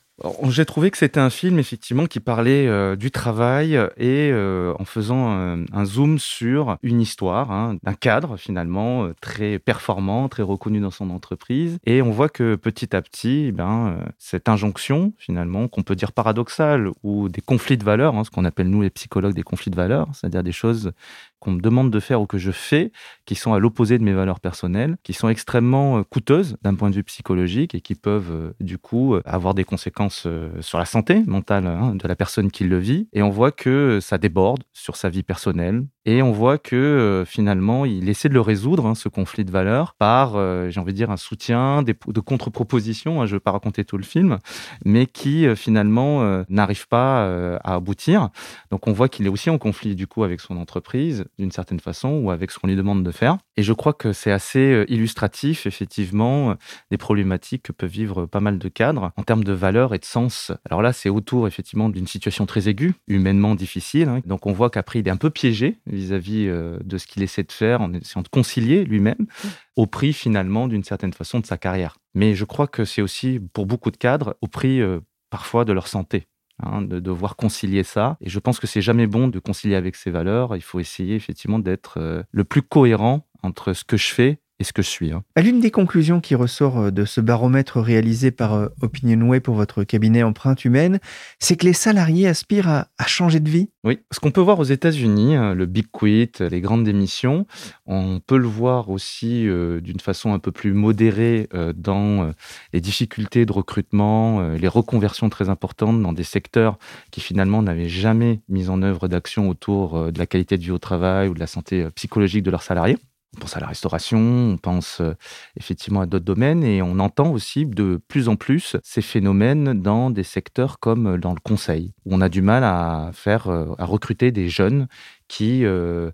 J'ai 0.49 0.65
trouvé 0.65 0.91
que 0.91 0.97
c'était 0.97 1.19
un 1.19 1.29
film 1.29 1.59
effectivement 1.59 2.05
qui 2.05 2.19
parlait 2.19 2.67
euh, 2.67 2.97
du 2.97 3.09
travail 3.09 3.75
et 3.95 4.29
euh, 4.33 4.73
en 4.77 4.83
faisant 4.83 5.31
euh, 5.31 5.63
un 5.71 5.85
zoom 5.85 6.19
sur 6.19 6.77
une 6.83 6.99
histoire, 6.99 7.51
hein, 7.51 7.77
d'un 7.83 7.93
cadre 7.93 8.35
finalement 8.35 9.09
très 9.21 9.59
performant, 9.59 10.27
très 10.27 10.43
reconnu 10.43 10.81
dans 10.81 10.91
son 10.91 11.09
entreprise. 11.09 11.77
Et 11.85 12.01
on 12.01 12.11
voit 12.11 12.27
que 12.27 12.55
petit 12.55 12.95
à 12.95 13.01
petit, 13.01 13.45
eh 13.47 13.51
ben, 13.51 13.97
cette 14.17 14.49
injonction 14.49 15.13
finalement 15.17 15.67
qu'on 15.67 15.83
peut 15.83 15.95
dire 15.95 16.11
paradoxale 16.11 16.89
ou 17.03 17.29
des 17.29 17.41
conflits 17.41 17.77
de 17.77 17.85
valeurs, 17.85 18.15
hein, 18.15 18.23
ce 18.25 18.29
qu'on 18.29 18.45
appelle 18.45 18.69
nous 18.69 18.81
les 18.81 18.89
psychologues 18.89 19.35
des 19.35 19.43
conflits 19.43 19.71
de 19.71 19.77
valeurs, 19.77 20.09
c'est-à-dire 20.13 20.43
des 20.43 20.51
choses 20.51 20.91
qu'on 21.39 21.51
me 21.51 21.61
demande 21.61 21.91
de 21.91 21.99
faire 21.99 22.21
ou 22.21 22.25
que 22.25 22.37
je 22.37 22.51
fais, 22.51 22.91
qui 23.25 23.35
sont 23.35 23.53
à 23.53 23.59
l'opposé 23.59 23.97
de 23.97 24.03
mes 24.03 24.13
valeurs 24.13 24.39
personnelles, 24.39 24.97
qui 25.03 25.13
sont 25.13 25.29
extrêmement 25.29 26.03
coûteuses 26.03 26.57
d'un 26.61 26.75
point 26.75 26.89
de 26.89 26.95
vue 26.95 27.03
psychologique 27.03 27.75
et 27.75 27.81
qui 27.81 27.95
peuvent 27.95 28.53
du 28.59 28.77
coup 28.77 29.15
avoir 29.25 29.53
des 29.53 29.63
conséquences 29.63 30.23
euh, 30.25 30.49
sur 30.61 30.77
la 30.77 30.85
santé 30.85 31.23
mentale 31.25 31.67
hein, 31.67 31.95
de 31.95 32.07
la 32.07 32.15
personne 32.15 32.51
qui 32.51 32.63
le 32.63 32.77
vit. 32.77 33.07
Et 33.13 33.21
on 33.21 33.29
voit 33.29 33.51
que 33.51 33.99
ça 34.01 34.17
déborde 34.17 34.63
sur 34.73 34.95
sa 34.95 35.09
vie 35.09 35.23
personnelle. 35.23 35.85
Et 36.09 36.23
on 36.23 36.31
voit 36.31 36.57
que 36.57 36.75
euh, 36.75 37.23
finalement, 37.23 37.85
il 37.85 38.09
essaie 38.09 38.29
de 38.29 38.33
le 38.33 38.41
résoudre, 38.41 38.87
hein, 38.87 38.95
ce 38.95 39.09
conflit 39.09 39.45
de 39.45 39.51
valeurs, 39.51 39.93
par, 39.93 40.37
euh, 40.37 40.67
j'ai 40.71 40.79
envie 40.79 40.91
de 40.91 40.97
dire, 40.97 41.11
un 41.11 41.17
soutien, 41.17 41.83
des, 41.83 41.93
de 42.07 42.19
contre-propositions. 42.19 43.21
Hein, 43.21 43.27
je 43.27 43.33
ne 43.33 43.35
veux 43.35 43.39
pas 43.39 43.51
raconter 43.51 43.85
tout 43.85 43.95
le 43.95 44.03
film, 44.03 44.39
mais 44.83 45.05
qui 45.05 45.45
finalement 45.55 46.43
n'arrive 46.49 46.87
pas 46.87 47.57
à 47.63 47.75
aboutir. 47.75 48.29
Donc 48.71 48.87
on 48.87 48.91
voit 48.91 49.07
qu'il 49.07 49.27
est 49.27 49.29
aussi 49.29 49.51
en 49.51 49.59
conflit 49.59 49.95
du 49.95 50.07
coup 50.07 50.23
avec 50.23 50.39
son 50.39 50.57
entreprise, 50.57 51.25
d'une 51.37 51.51
certaine 51.51 51.79
façon, 51.79 52.09
ou 52.09 52.31
avec 52.31 52.49
ce 52.49 52.57
qu'on 52.57 52.67
lui 52.67 52.75
demande 52.75 53.03
de 53.03 53.11
faire. 53.11 53.37
Et 53.55 53.61
je 53.61 53.73
crois 53.73 53.93
que 53.93 54.11
c'est 54.11 54.31
assez 54.31 54.85
illustratif, 54.87 55.67
effectivement, 55.67 56.55
des 56.89 56.97
problématiques 56.97 57.63
que 57.63 57.71
peuvent 57.71 57.89
vivre 57.89 58.25
pas 58.25 58.39
mal 58.39 58.57
de 58.57 58.69
cadres 58.69 59.11
en 59.15 59.23
termes 59.23 59.43
de 59.43 59.53
valeurs 59.53 59.93
et 59.93 59.99
de 59.99 60.05
sens. 60.05 60.51
Alors 60.65 60.81
là, 60.81 60.91
c'est 60.91 61.09
autour 61.09 61.47
effectivement 61.47 61.89
d'une 61.89 62.07
situation 62.07 62.45
très 62.45 62.67
aiguë, 62.67 62.95
humainement 63.07 63.53
difficile. 63.53 64.09
Hein. 64.09 64.21
Donc 64.25 64.47
on 64.47 64.53
voit 64.53 64.69
qu'après, 64.69 64.99
il 64.99 65.07
est 65.07 65.11
un 65.11 65.17
peu 65.17 65.29
piégé 65.29 65.77
vis-à-vis 65.99 66.47
euh, 66.47 66.77
de 66.83 66.97
ce 66.97 67.07
qu'il 67.07 67.23
essaie 67.23 67.43
de 67.43 67.51
faire 67.51 67.81
en 67.81 67.93
essayant 67.93 68.21
de 68.21 68.27
concilier 68.27 68.83
lui-même 68.85 69.27
au 69.75 69.85
prix 69.85 70.13
finalement 70.13 70.67
d'une 70.67 70.83
certaine 70.83 71.13
façon 71.13 71.39
de 71.39 71.45
sa 71.45 71.57
carrière. 71.57 71.97
Mais 72.13 72.35
je 72.35 72.45
crois 72.45 72.67
que 72.67 72.85
c'est 72.85 73.01
aussi 73.01 73.39
pour 73.53 73.65
beaucoup 73.65 73.91
de 73.91 73.97
cadres 73.97 74.35
au 74.41 74.47
prix 74.47 74.81
euh, 74.81 74.99
parfois 75.29 75.65
de 75.65 75.73
leur 75.73 75.87
santé. 75.87 76.27
Hein, 76.61 76.81
de 76.81 76.99
devoir 76.99 77.37
concilier 77.37 77.83
ça. 77.83 78.17
Et 78.19 78.29
je 78.29 78.37
pense 78.37 78.59
que 78.59 78.67
c'est 78.67 78.81
jamais 78.81 79.07
bon 79.07 79.29
de 79.29 79.39
concilier 79.39 79.75
avec 79.75 79.95
ses 79.95 80.11
valeurs. 80.11 80.57
Il 80.57 80.61
faut 80.61 80.81
essayer 80.81 81.15
effectivement 81.15 81.57
d'être 81.59 82.01
euh, 82.01 82.21
le 82.31 82.43
plus 82.43 82.61
cohérent 82.61 83.25
entre 83.43 83.71
ce 83.71 83.85
que 83.85 83.95
je 83.95 84.13
fais 84.13 84.41
et 84.59 84.63
ce 84.63 84.73
que 84.73 84.81
je 84.81 84.89
suis. 84.89 85.11
Hein. 85.11 85.23
L'une 85.37 85.61
des 85.61 85.71
conclusions 85.71 86.19
qui 86.19 86.35
ressort 86.35 86.79
euh, 86.79 86.91
de 86.91 87.05
ce 87.05 87.21
baromètre 87.21 87.79
réalisé 87.79 88.31
par 88.31 88.53
euh, 88.53 88.67
Opinionway 88.81 89.39
pour 89.39 89.55
votre 89.55 89.83
cabinet 89.83 90.21
Empreinte 90.23 90.65
Humaine, 90.65 90.99
c'est 91.39 91.55
que 91.55 91.65
les 91.65 91.73
salariés 91.73 92.27
aspirent 92.27 92.67
à, 92.67 92.87
changer 93.07 93.39
de 93.39 93.49
vie 93.49 93.69
Oui, 93.83 93.99
ce 94.11 94.19
qu'on 94.19 94.31
peut 94.31 94.41
voir 94.41 94.59
aux 94.59 94.65
États-Unis, 94.65 95.35
hein, 95.35 95.55
le 95.55 95.65
Big 95.65 95.87
Quit, 95.91 96.31
les 96.39 96.61
grandes 96.61 96.83
démissions, 96.83 97.47
on 97.87 98.19
peut 98.19 98.37
le 98.37 98.47
voir 98.47 98.89
aussi 98.89 99.47
euh, 99.47 99.79
d'une 99.79 99.99
façon 99.99 100.33
un 100.33 100.39
peu 100.39 100.51
plus 100.51 100.73
modérée 100.73 101.47
dans 101.75 102.31
les 102.73 102.81
difficultés 102.81 103.45
de 103.45 103.51
recrutement, 103.51 104.41
les 104.51 104.67
reconversions 104.67 105.29
très 105.29 105.49
importantes 105.49 106.01
dans 106.01 106.13
des 106.13 106.23
secteurs 106.23 106.77
qui 107.11 107.21
finalement 107.21 107.61
n'avaient 107.61 107.89
jamais 107.89 108.41
mis 108.49 108.69
en 108.69 108.81
œuvre 108.81 109.07
d'action 109.07 109.49
autour 109.49 110.11
de 110.11 110.19
la 110.19 110.27
qualité 110.27 110.57
de 110.57 110.63
vie 110.63 110.71
au 110.71 110.77
travail 110.77 111.29
ou 111.29 111.33
de 111.33 111.39
la 111.39 111.47
santé 111.47 111.87
psychologique 111.95 112.43
de 112.43 112.51
leurs 112.51 112.63
salariés. 112.63 112.97
On 113.37 113.41
pense 113.41 113.55
à 113.55 113.59
la 113.59 113.67
restauration, 113.67 114.17
on 114.17 114.57
pense 114.57 115.01
euh, 115.01 115.13
effectivement 115.55 116.01
à 116.01 116.07
d'autres 116.07 116.25
domaines 116.25 116.63
et 116.63 116.81
on 116.81 116.97
entend 116.97 117.31
aussi 117.31 117.67
de 117.67 118.01
plus 118.07 118.27
en 118.27 118.35
plus 118.35 118.75
ces 118.83 119.03
phénomènes 119.03 119.79
dans 119.79 120.09
des 120.09 120.23
secteurs 120.23 120.79
comme 120.79 121.05
euh, 121.05 121.17
dans 121.19 121.33
le 121.33 121.39
conseil, 121.39 121.93
où 122.05 122.15
on 122.15 122.21
a 122.21 122.29
du 122.29 122.41
mal 122.41 122.63
à 122.63 123.11
faire, 123.13 123.47
euh, 123.47 123.75
à 123.77 123.85
recruter 123.85 124.31
des 124.31 124.49
jeunes 124.49 124.87
qui 125.27 125.63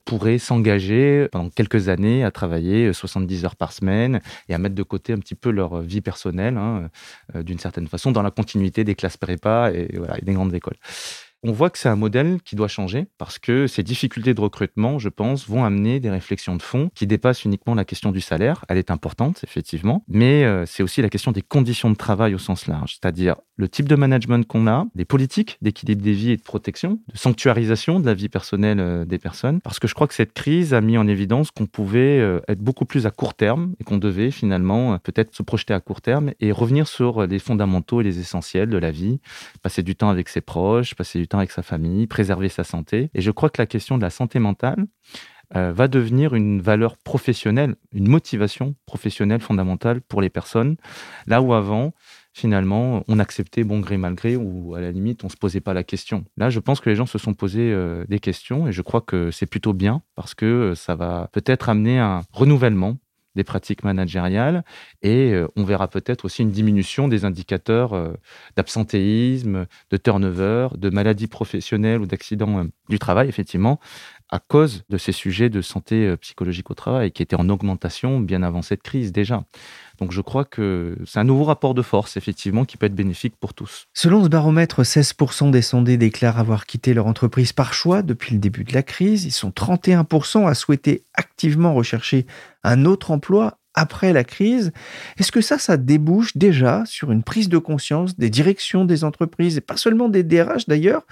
pourraient 0.03 0.39
s'engager 0.39 1.29
pendant 1.31 1.49
quelques 1.49 1.87
années 1.87 2.25
à 2.25 2.31
travailler 2.31 2.91
70 2.91 3.45
heures 3.45 3.55
par 3.55 3.71
semaine 3.71 4.19
et 4.49 4.53
à 4.53 4.57
mettre 4.57 4.75
de 4.75 4.83
côté 4.83 5.13
un 5.13 5.19
petit 5.19 5.35
peu 5.35 5.51
leur 5.51 5.79
vie 5.79 6.01
personnelle, 6.01 6.57
hein, 6.57 6.89
d'une 7.33 7.57
certaine 7.57 7.87
façon, 7.87 8.11
dans 8.11 8.23
la 8.23 8.31
continuité 8.31 8.83
des 8.83 8.93
classes 8.93 9.15
prépa 9.15 9.71
et, 9.73 9.95
voilà, 9.95 10.17
et 10.17 10.21
des 10.21 10.33
grandes 10.33 10.53
écoles 10.53 10.75
on 11.45 11.51
voit 11.51 11.69
que 11.69 11.77
c'est 11.77 11.89
un 11.89 11.95
modèle 11.95 12.39
qui 12.43 12.55
doit 12.55 12.67
changer 12.67 13.05
parce 13.19 13.37
que 13.37 13.67
ces 13.67 13.83
difficultés 13.83 14.33
de 14.33 14.41
recrutement, 14.41 14.97
je 14.97 15.09
pense, 15.09 15.47
vont 15.47 15.63
amener 15.63 15.99
des 15.99 16.09
réflexions 16.09 16.55
de 16.55 16.61
fond 16.61 16.89
qui 16.95 17.05
dépassent 17.05 17.45
uniquement 17.45 17.75
la 17.75 17.85
question 17.85 18.11
du 18.11 18.19
salaire. 18.19 18.65
Elle 18.67 18.79
est 18.79 18.89
importante, 18.89 19.41
effectivement, 19.43 20.03
mais 20.07 20.43
euh, 20.43 20.65
c'est 20.65 20.81
aussi 20.81 21.03
la 21.03 21.09
question 21.09 21.31
des 21.31 21.43
conditions 21.43 21.91
de 21.91 21.95
travail 21.95 22.33
au 22.33 22.39
sens 22.39 22.65
large, 22.65 22.93
c'est-à-dire 22.93 23.35
le 23.57 23.69
type 23.69 23.87
de 23.87 23.95
management 23.95 24.45
qu'on 24.47 24.65
a, 24.65 24.87
des 24.95 25.05
politiques 25.05 25.57
d'équilibre 25.61 26.01
des 26.01 26.13
vies 26.13 26.31
et 26.31 26.37
de 26.37 26.41
protection, 26.41 26.99
de 27.13 27.17
sanctuarisation 27.17 27.99
de 27.99 28.07
la 28.07 28.15
vie 28.15 28.27
personnelle 28.27 28.79
euh, 28.79 29.05
des 29.05 29.19
personnes, 29.19 29.61
parce 29.61 29.77
que 29.77 29.87
je 29.87 29.93
crois 29.93 30.07
que 30.07 30.15
cette 30.15 30.33
crise 30.33 30.73
a 30.73 30.81
mis 30.81 30.97
en 30.97 31.07
évidence 31.07 31.51
qu'on 31.51 31.67
pouvait 31.67 32.19
euh, 32.19 32.39
être 32.47 32.59
beaucoup 32.59 32.85
plus 32.85 33.05
à 33.05 33.11
court 33.11 33.35
terme 33.35 33.75
et 33.79 33.83
qu'on 33.83 33.99
devait 33.99 34.31
finalement 34.31 34.97
peut-être 34.97 35.35
se 35.35 35.43
projeter 35.43 35.75
à 35.75 35.79
court 35.79 36.01
terme 36.01 36.31
et 36.39 36.51
revenir 36.51 36.87
sur 36.87 37.27
les 37.27 37.37
fondamentaux 37.37 38.01
et 38.01 38.03
les 38.03 38.19
essentiels 38.19 38.69
de 38.69 38.77
la 38.77 38.89
vie, 38.89 39.19
passer 39.61 39.83
du 39.83 39.95
temps 39.95 40.09
avec 40.09 40.27
ses 40.27 40.41
proches, 40.41 40.95
passer 40.95 41.19
du 41.19 41.27
temps 41.27 41.34
avec 41.37 41.51
sa 41.51 41.63
famille, 41.63 42.07
préserver 42.07 42.49
sa 42.49 42.63
santé. 42.63 43.09
Et 43.13 43.21
je 43.21 43.31
crois 43.31 43.49
que 43.49 43.61
la 43.61 43.65
question 43.65 43.97
de 43.97 44.01
la 44.03 44.09
santé 44.09 44.39
mentale 44.39 44.85
euh, 45.55 45.71
va 45.71 45.87
devenir 45.87 46.33
une 46.33 46.61
valeur 46.61 46.97
professionnelle, 46.97 47.75
une 47.93 48.07
motivation 48.07 48.75
professionnelle 48.85 49.41
fondamentale 49.41 50.01
pour 50.01 50.21
les 50.21 50.29
personnes, 50.29 50.75
là 51.27 51.41
où 51.41 51.53
avant, 51.53 51.93
finalement, 52.33 53.03
on 53.07 53.19
acceptait 53.19 53.63
bon 53.63 53.79
gré 53.79 53.97
mal 53.97 54.15
gré 54.15 54.35
ou 54.35 54.73
à 54.75 54.81
la 54.81 54.91
limite, 54.91 55.23
on 55.23 55.29
se 55.29 55.37
posait 55.37 55.61
pas 55.61 55.73
la 55.73 55.83
question. 55.83 56.25
Là, 56.35 56.49
je 56.49 56.59
pense 56.59 56.79
que 56.81 56.89
les 56.89 56.95
gens 56.95 57.05
se 57.05 57.17
sont 57.17 57.33
posés 57.33 57.71
euh, 57.71 58.05
des 58.09 58.19
questions 58.19 58.67
et 58.67 58.71
je 58.71 58.81
crois 58.81 59.01
que 59.01 59.29
c'est 59.29 59.45
plutôt 59.45 59.73
bien 59.73 60.01
parce 60.15 60.33
que 60.33 60.45
euh, 60.45 60.75
ça 60.75 60.95
va 60.95 61.29
peut-être 61.31 61.69
amener 61.69 61.99
un 61.99 62.21
renouvellement 62.31 62.97
des 63.35 63.43
pratiques 63.43 63.83
managériales 63.83 64.63
et 65.01 65.31
euh, 65.33 65.47
on 65.55 65.63
verra 65.63 65.87
peut-être 65.87 66.25
aussi 66.25 66.41
une 66.41 66.51
diminution 66.51 67.07
des 67.07 67.25
indicateurs 67.25 67.93
euh, 67.93 68.13
d'absentéisme, 68.55 69.67
de 69.89 69.97
turnover, 69.97 70.69
de 70.77 70.89
maladies 70.89 71.27
professionnelles 71.27 72.01
ou 72.01 72.05
d'accidents 72.05 72.59
euh, 72.59 72.63
du 72.89 72.99
travail, 72.99 73.27
effectivement, 73.27 73.79
à 74.29 74.39
cause 74.39 74.83
de 74.89 74.97
ces 74.97 75.11
sujets 75.11 75.49
de 75.49 75.61
santé 75.61 76.15
psychologique 76.17 76.71
au 76.71 76.73
travail 76.73 77.11
qui 77.11 77.21
étaient 77.21 77.35
en 77.35 77.49
augmentation 77.49 78.19
bien 78.19 78.43
avant 78.43 78.61
cette 78.61 78.81
crise 78.81 79.11
déjà. 79.11 79.43
Donc 79.99 80.11
je 80.11 80.21
crois 80.21 80.45
que 80.45 80.97
c'est 81.05 81.19
un 81.19 81.23
nouveau 81.23 81.43
rapport 81.43 81.73
de 81.73 81.81
force, 81.81 82.17
effectivement, 82.17 82.65
qui 82.65 82.77
peut 82.77 82.85
être 82.85 82.95
bénéfique 82.95 83.35
pour 83.39 83.53
tous. 83.53 83.87
Selon 83.93 84.23
ce 84.23 84.29
baromètre, 84.29 84.81
16% 84.81 85.51
des 85.51 85.61
sondés 85.61 85.97
déclarent 85.97 86.39
avoir 86.39 86.65
quitté 86.65 86.93
leur 86.93 87.07
entreprise 87.07 87.53
par 87.53 87.73
choix 87.73 88.01
depuis 88.01 88.33
le 88.33 88.39
début 88.39 88.63
de 88.63 88.73
la 88.73 88.83
crise. 88.83 89.25
Ils 89.25 89.31
sont 89.31 89.49
31% 89.49 90.47
à 90.47 90.53
souhaiter 90.53 91.05
activement 91.13 91.73
rechercher 91.73 92.25
un 92.63 92.85
autre 92.85 93.11
emploi 93.11 93.57
après 93.75 94.13
la 94.13 94.23
crise. 94.23 94.71
Est-ce 95.19 95.31
que 95.31 95.41
ça, 95.41 95.59
ça 95.59 95.77
débouche 95.77 96.35
déjà 96.37 96.83
sur 96.85 97.11
une 97.11 97.23
prise 97.23 97.49
de 97.49 97.57
conscience 97.57 98.17
des 98.17 98.29
directions 98.29 98.85
des 98.85 99.03
entreprises, 99.03 99.57
et 99.57 99.61
pas 99.61 99.77
seulement 99.77 100.09
des 100.09 100.23
DRH 100.23 100.65
d'ailleurs, 100.67 101.03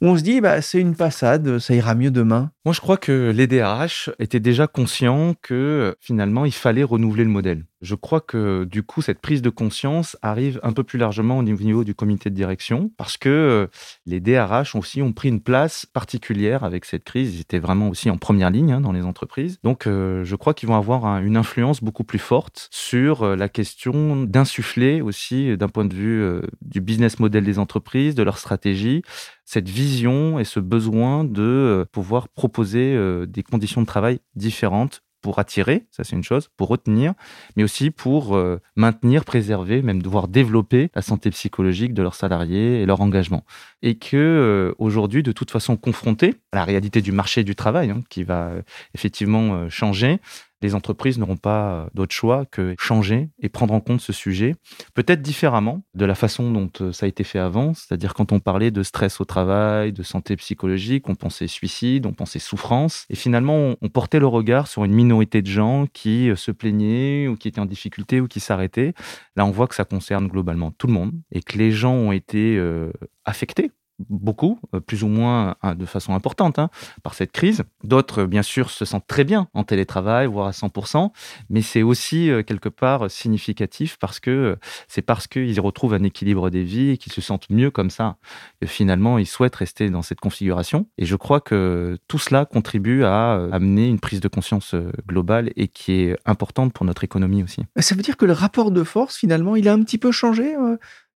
où 0.00 0.06
on 0.06 0.16
se 0.16 0.22
dit, 0.22 0.40
bah, 0.40 0.62
c'est 0.62 0.78
une 0.80 0.94
passade, 0.94 1.58
ça 1.58 1.74
ira 1.74 1.94
mieux 1.94 2.10
demain? 2.10 2.50
Moi, 2.64 2.72
je 2.72 2.80
crois 2.80 2.96
que 2.96 3.32
les 3.34 3.48
DRH 3.48 4.10
étaient 4.20 4.38
déjà 4.38 4.68
conscients 4.68 5.34
que 5.42 5.96
finalement, 6.00 6.44
il 6.44 6.52
fallait 6.52 6.84
renouveler 6.84 7.24
le 7.24 7.30
modèle. 7.30 7.64
Je 7.82 7.96
crois 7.96 8.20
que 8.20 8.62
du 8.62 8.84
coup, 8.84 9.02
cette 9.02 9.20
prise 9.20 9.42
de 9.42 9.50
conscience 9.50 10.16
arrive 10.22 10.60
un 10.62 10.72
peu 10.72 10.84
plus 10.84 11.00
largement 11.00 11.38
au 11.38 11.42
niveau 11.42 11.82
du 11.82 11.96
comité 11.96 12.30
de 12.30 12.34
direction 12.36 12.92
parce 12.96 13.16
que 13.16 13.28
euh, 13.28 13.66
les 14.06 14.20
DRH 14.20 14.76
aussi 14.76 15.02
ont 15.02 15.12
pris 15.12 15.28
une 15.28 15.40
place 15.40 15.84
particulière 15.84 16.62
avec 16.62 16.84
cette 16.84 17.02
crise. 17.02 17.34
Ils 17.34 17.40
étaient 17.40 17.58
vraiment 17.58 17.88
aussi 17.88 18.08
en 18.08 18.18
première 18.18 18.50
ligne 18.50 18.72
hein, 18.72 18.80
dans 18.80 18.92
les 18.92 19.02
entreprises. 19.02 19.58
Donc, 19.64 19.88
euh, 19.88 20.22
je 20.22 20.36
crois 20.36 20.54
qu'ils 20.54 20.68
vont 20.68 20.76
avoir 20.76 21.04
une 21.18 21.36
influence 21.36 21.82
beaucoup 21.82 22.04
plus 22.04 22.20
forte 22.20 22.68
sur 22.70 23.24
euh, 23.24 23.34
la 23.34 23.48
question 23.48 24.22
d'insuffler 24.22 25.02
aussi, 25.02 25.56
d'un 25.56 25.68
point 25.68 25.84
de 25.84 25.94
vue 25.94 26.22
du 26.60 26.80
business 26.80 27.18
model 27.18 27.42
des 27.42 27.58
entreprises, 27.58 28.14
de 28.14 28.22
leur 28.22 28.38
stratégie, 28.38 29.02
cette 29.44 29.68
vision 29.68 30.38
et 30.38 30.44
ce 30.44 30.60
besoin 30.60 31.24
de 31.24 31.86
pouvoir 31.92 32.28
proposer 32.28 32.96
des 33.26 33.42
conditions 33.42 33.80
de 33.80 33.86
travail 33.86 34.20
différentes 34.34 35.02
pour 35.22 35.38
attirer, 35.38 35.86
ça 35.90 36.04
c'est 36.04 36.16
une 36.16 36.24
chose, 36.24 36.48
pour 36.56 36.68
retenir, 36.68 37.14
mais 37.56 37.62
aussi 37.62 37.90
pour 37.90 38.36
euh, 38.36 38.60
maintenir, 38.76 39.24
préserver, 39.24 39.80
même 39.80 40.02
devoir 40.02 40.28
développer 40.28 40.90
la 40.94 41.00
santé 41.00 41.30
psychologique 41.30 41.94
de 41.94 42.02
leurs 42.02 42.16
salariés 42.16 42.82
et 42.82 42.86
leur 42.86 43.00
engagement. 43.00 43.44
Et 43.80 43.94
que 43.94 44.16
euh, 44.16 44.74
aujourd'hui, 44.78 45.22
de 45.22 45.32
toute 45.32 45.50
façon, 45.50 45.76
confrontés 45.76 46.34
à 46.50 46.56
la 46.56 46.64
réalité 46.64 47.00
du 47.00 47.12
marché 47.12 47.44
du 47.44 47.54
travail, 47.54 47.90
hein, 47.90 48.02
qui 48.10 48.24
va 48.24 48.48
euh, 48.48 48.62
effectivement 48.94 49.70
changer, 49.70 50.18
les 50.62 50.74
entreprises 50.74 51.18
n'auront 51.18 51.36
pas 51.36 51.88
d'autre 51.94 52.14
choix 52.14 52.46
que 52.46 52.74
changer 52.78 53.30
et 53.40 53.48
prendre 53.48 53.74
en 53.74 53.80
compte 53.80 54.00
ce 54.00 54.12
sujet, 54.12 54.54
peut-être 54.94 55.22
différemment 55.22 55.82
de 55.94 56.04
la 56.04 56.14
façon 56.14 56.50
dont 56.50 56.70
euh, 56.80 56.92
ça 56.92 57.06
a 57.06 57.08
été 57.08 57.24
fait 57.24 57.38
avant, 57.38 57.74
c'est-à-dire 57.74 58.14
quand 58.14 58.32
on 58.32 58.40
parlait 58.40 58.70
de 58.70 58.82
stress 58.82 59.20
au 59.20 59.24
travail, 59.24 59.92
de 59.92 60.02
santé 60.02 60.36
psychologique, 60.36 61.08
on 61.08 61.14
pensait 61.14 61.48
suicide, 61.48 62.06
on 62.06 62.12
pensait 62.12 62.38
souffrance, 62.38 63.06
et 63.10 63.14
finalement 63.14 63.74
on 63.80 63.88
portait 63.88 64.20
le 64.20 64.26
regard 64.26 64.66
sur 64.66 64.84
une 64.84 64.92
minorité 64.92 65.42
de 65.42 65.46
gens 65.46 65.86
qui 65.92 66.30
euh, 66.30 66.36
se 66.36 66.50
plaignaient 66.50 67.28
ou 67.28 67.36
qui 67.36 67.48
étaient 67.48 67.60
en 67.60 67.66
difficulté 67.66 68.20
ou 68.20 68.28
qui 68.28 68.40
s'arrêtaient. 68.40 68.94
Là, 69.36 69.44
on 69.44 69.50
voit 69.50 69.66
que 69.66 69.74
ça 69.74 69.84
concerne 69.84 70.28
globalement 70.28 70.70
tout 70.70 70.86
le 70.86 70.92
monde 70.92 71.12
et 71.30 71.42
que 71.42 71.58
les 71.58 71.72
gens 71.72 71.94
ont 71.94 72.12
été 72.12 72.56
euh, 72.56 72.92
affectés 73.24 73.70
beaucoup, 74.08 74.58
euh, 74.74 74.80
plus 74.80 75.02
ou 75.02 75.08
moins 75.08 75.56
hein, 75.62 75.74
de 75.74 75.86
façon 75.86 76.14
importante, 76.14 76.58
hein, 76.58 76.70
par 77.02 77.14
cette 77.14 77.32
crise. 77.32 77.64
D'autres, 77.84 78.24
bien 78.24 78.42
sûr, 78.42 78.70
se 78.70 78.84
sentent 78.84 79.06
très 79.06 79.24
bien 79.24 79.48
en 79.54 79.64
télétravail, 79.64 80.26
voire 80.26 80.48
à 80.48 80.50
100%, 80.50 81.10
mais 81.50 81.62
c'est 81.62 81.82
aussi 81.82 82.30
euh, 82.30 82.42
quelque 82.42 82.68
part 82.68 83.10
significatif 83.10 83.96
parce 83.98 84.20
que 84.20 84.30
euh, 84.30 84.56
c'est 84.88 85.02
parce 85.02 85.26
qu'ils 85.26 85.60
retrouvent 85.60 85.94
un 85.94 86.02
équilibre 86.02 86.50
des 86.50 86.62
vies 86.62 86.90
et 86.90 86.96
qu'ils 86.96 87.12
se 87.12 87.20
sentent 87.20 87.50
mieux 87.50 87.70
comme 87.70 87.90
ça. 87.90 88.16
que 88.60 88.66
finalement, 88.66 89.18
ils 89.18 89.26
souhaitent 89.26 89.56
rester 89.56 89.90
dans 89.90 90.02
cette 90.02 90.20
configuration. 90.20 90.86
Et 90.98 91.04
je 91.04 91.16
crois 91.16 91.40
que 91.40 91.98
tout 92.08 92.18
cela 92.18 92.44
contribue 92.44 93.04
à 93.04 93.34
amener 93.52 93.88
une 93.88 94.00
prise 94.00 94.20
de 94.20 94.28
conscience 94.28 94.74
globale 95.06 95.50
et 95.56 95.68
qui 95.68 95.92
est 95.92 96.16
importante 96.24 96.72
pour 96.72 96.86
notre 96.86 97.04
économie 97.04 97.42
aussi. 97.42 97.62
Ça 97.78 97.94
veut 97.94 98.02
dire 98.02 98.16
que 98.16 98.24
le 98.24 98.32
rapport 98.32 98.70
de 98.70 98.84
force, 98.84 99.16
finalement, 99.16 99.56
il 99.56 99.68
a 99.68 99.72
un 99.72 99.82
petit 99.82 99.98
peu 99.98 100.12
changé 100.12 100.54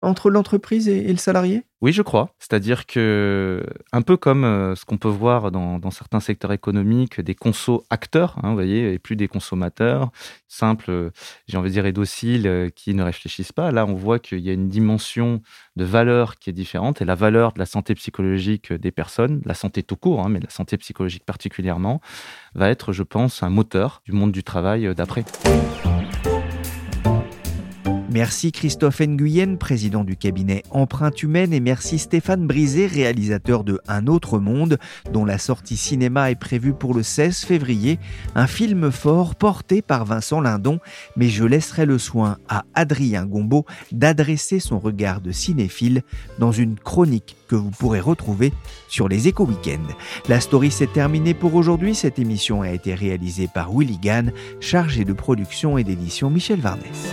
entre 0.03 0.31
l'entreprise 0.31 0.89
et, 0.89 1.11
le 1.11 1.17
salarié? 1.17 1.63
Oui, 1.81 1.93
je 1.93 2.03
crois. 2.03 2.35
C'est-à-dire 2.39 2.87
que, 2.87 3.65
un 3.93 4.03
peu 4.03 4.17
comme 4.17 4.45
euh, 4.45 4.75
ce 4.75 4.85
qu'on 4.85 4.99
peut 4.99 5.09
voir 5.09 5.51
dans, 5.51 5.91
certains 5.91 6.21
secteurs 6.21 6.53
économiques, 6.53 7.21
des 7.21 7.35
consos 7.35 7.85
acteurs, 7.91 8.37
hein, 8.43 8.49
vous 8.49 8.55
voyez, 8.55 8.93
et 8.93 8.99
plus 8.99 9.17
des 9.17 9.29
consommateurs 9.29 10.11
simples, 10.49 10.91
euh, 10.91 11.11
j'ai 11.49 11.57
envie 11.57 11.69
de 11.69 11.75
dire, 11.75 11.87
et 11.87 11.93
dociles, 11.93 12.47
euh, 12.47 12.71
qui 12.71 12.95
ne 12.95 13.03
réfléchissent 13.03 13.53
pas. 13.53 13.73
Là, 13.73 13.87
on 13.87 13.95
voit 13.95 14.19
qu'il 14.19 14.41
y 14.41 14.51
a 14.51 14.53
une 14.53 14.69
dimension 14.69 15.43
de 15.77 15.85
valeur 15.85 16.37
qui 16.37 16.51
est 16.51 16.55
différente, 16.55 17.03
et 17.03 17.05
la 17.05 17.15
valeur 17.15 17.53
de 17.53 17.59
la 17.59 17.67
santé 17.67 17.95
psychologique 17.95 18.73
des 18.73 18.93
personnes, 18.93 19.43
la 19.45 19.55
santé 19.55 19.83
tout 19.83 19.97
court, 19.97 20.21
hein, 20.21 20.29
mais 20.29 20.41
la 20.41 20.51
santé 20.51 20.77
psychologique 20.79 21.25
particulièrement, 21.25 22.01
va 22.55 22.71
être, 22.71 22.93
je 22.93 23.03
pense, 23.03 23.43
un 23.43 23.51
moteur 23.51 24.03
du 24.05 24.13
monde 24.13 24.33
du 24.33 24.45
travail 24.45 24.95
d'après. 24.95 25.25
Merci 28.09 28.53
Christophe 28.53 29.01
Nguyen, 29.01 29.57
président 29.57 30.05
du 30.05 30.17
cabinet 30.17 30.63
Empreinte 30.71 31.23
Humaine, 31.25 31.53
et 31.53 31.59
merci 31.59 31.99
Stéphane 31.99 32.47
Brisé, 32.47 32.87
réalisateur 32.87 33.65
de 33.65 33.81
Un 33.89 34.07
autre 34.07 34.39
monde, 34.39 34.79
dont 35.13 35.25
la 35.25 35.39
sortie 35.39 35.77
cinéma 35.77 36.31
est 36.31 36.39
prévue 36.39 36.73
pour 36.73 36.95
le 36.95 37.03
16 37.03 37.41
février. 37.41 37.99
Un 38.37 38.47
film 38.47 38.93
fort 38.93 39.35
porté 39.35 39.83
par 39.83 40.05
Vincent 40.05 40.41
Lindon, 40.41 40.79
mais 41.17 41.29
je 41.29 41.45
laisserai 41.45 41.85
le 41.85 41.99
soin 41.99 42.39
à 42.49 42.65
Adrien 42.75 43.27
Gombeau 43.27 43.67
d'adresser 43.91 44.61
son 44.61 44.79
regard 44.79 45.21
de 45.21 45.33
cinéphile 45.33 46.03
dans 46.39 46.53
une 46.53 46.79
chronique 46.79 47.37
que 47.49 47.57
vous 47.57 47.71
pourrez 47.71 48.01
retrouver 48.01 48.53
sur 48.89 49.09
les 49.09 49.27
Éco 49.27 49.45
Weekends. 49.45 49.95
La 50.29 50.41
story 50.41 50.71
s'est 50.71 50.87
terminée 50.87 51.35
pour 51.35 51.57
aujourd'hui. 51.57 51.97
Cette 51.97 52.21
émission 52.21 52.63
a 52.63 52.71
été 52.71 52.95
réalisée 52.95 53.49
par 53.53 53.73
Willy 53.73 53.99
Gann, 53.99 54.33
chargé 54.61 55.05
de 55.05 55.13
production 55.13 55.77
et 55.77 55.85
d'édition 55.85 56.31
Michel 56.31 56.61
Varnès. 56.61 57.13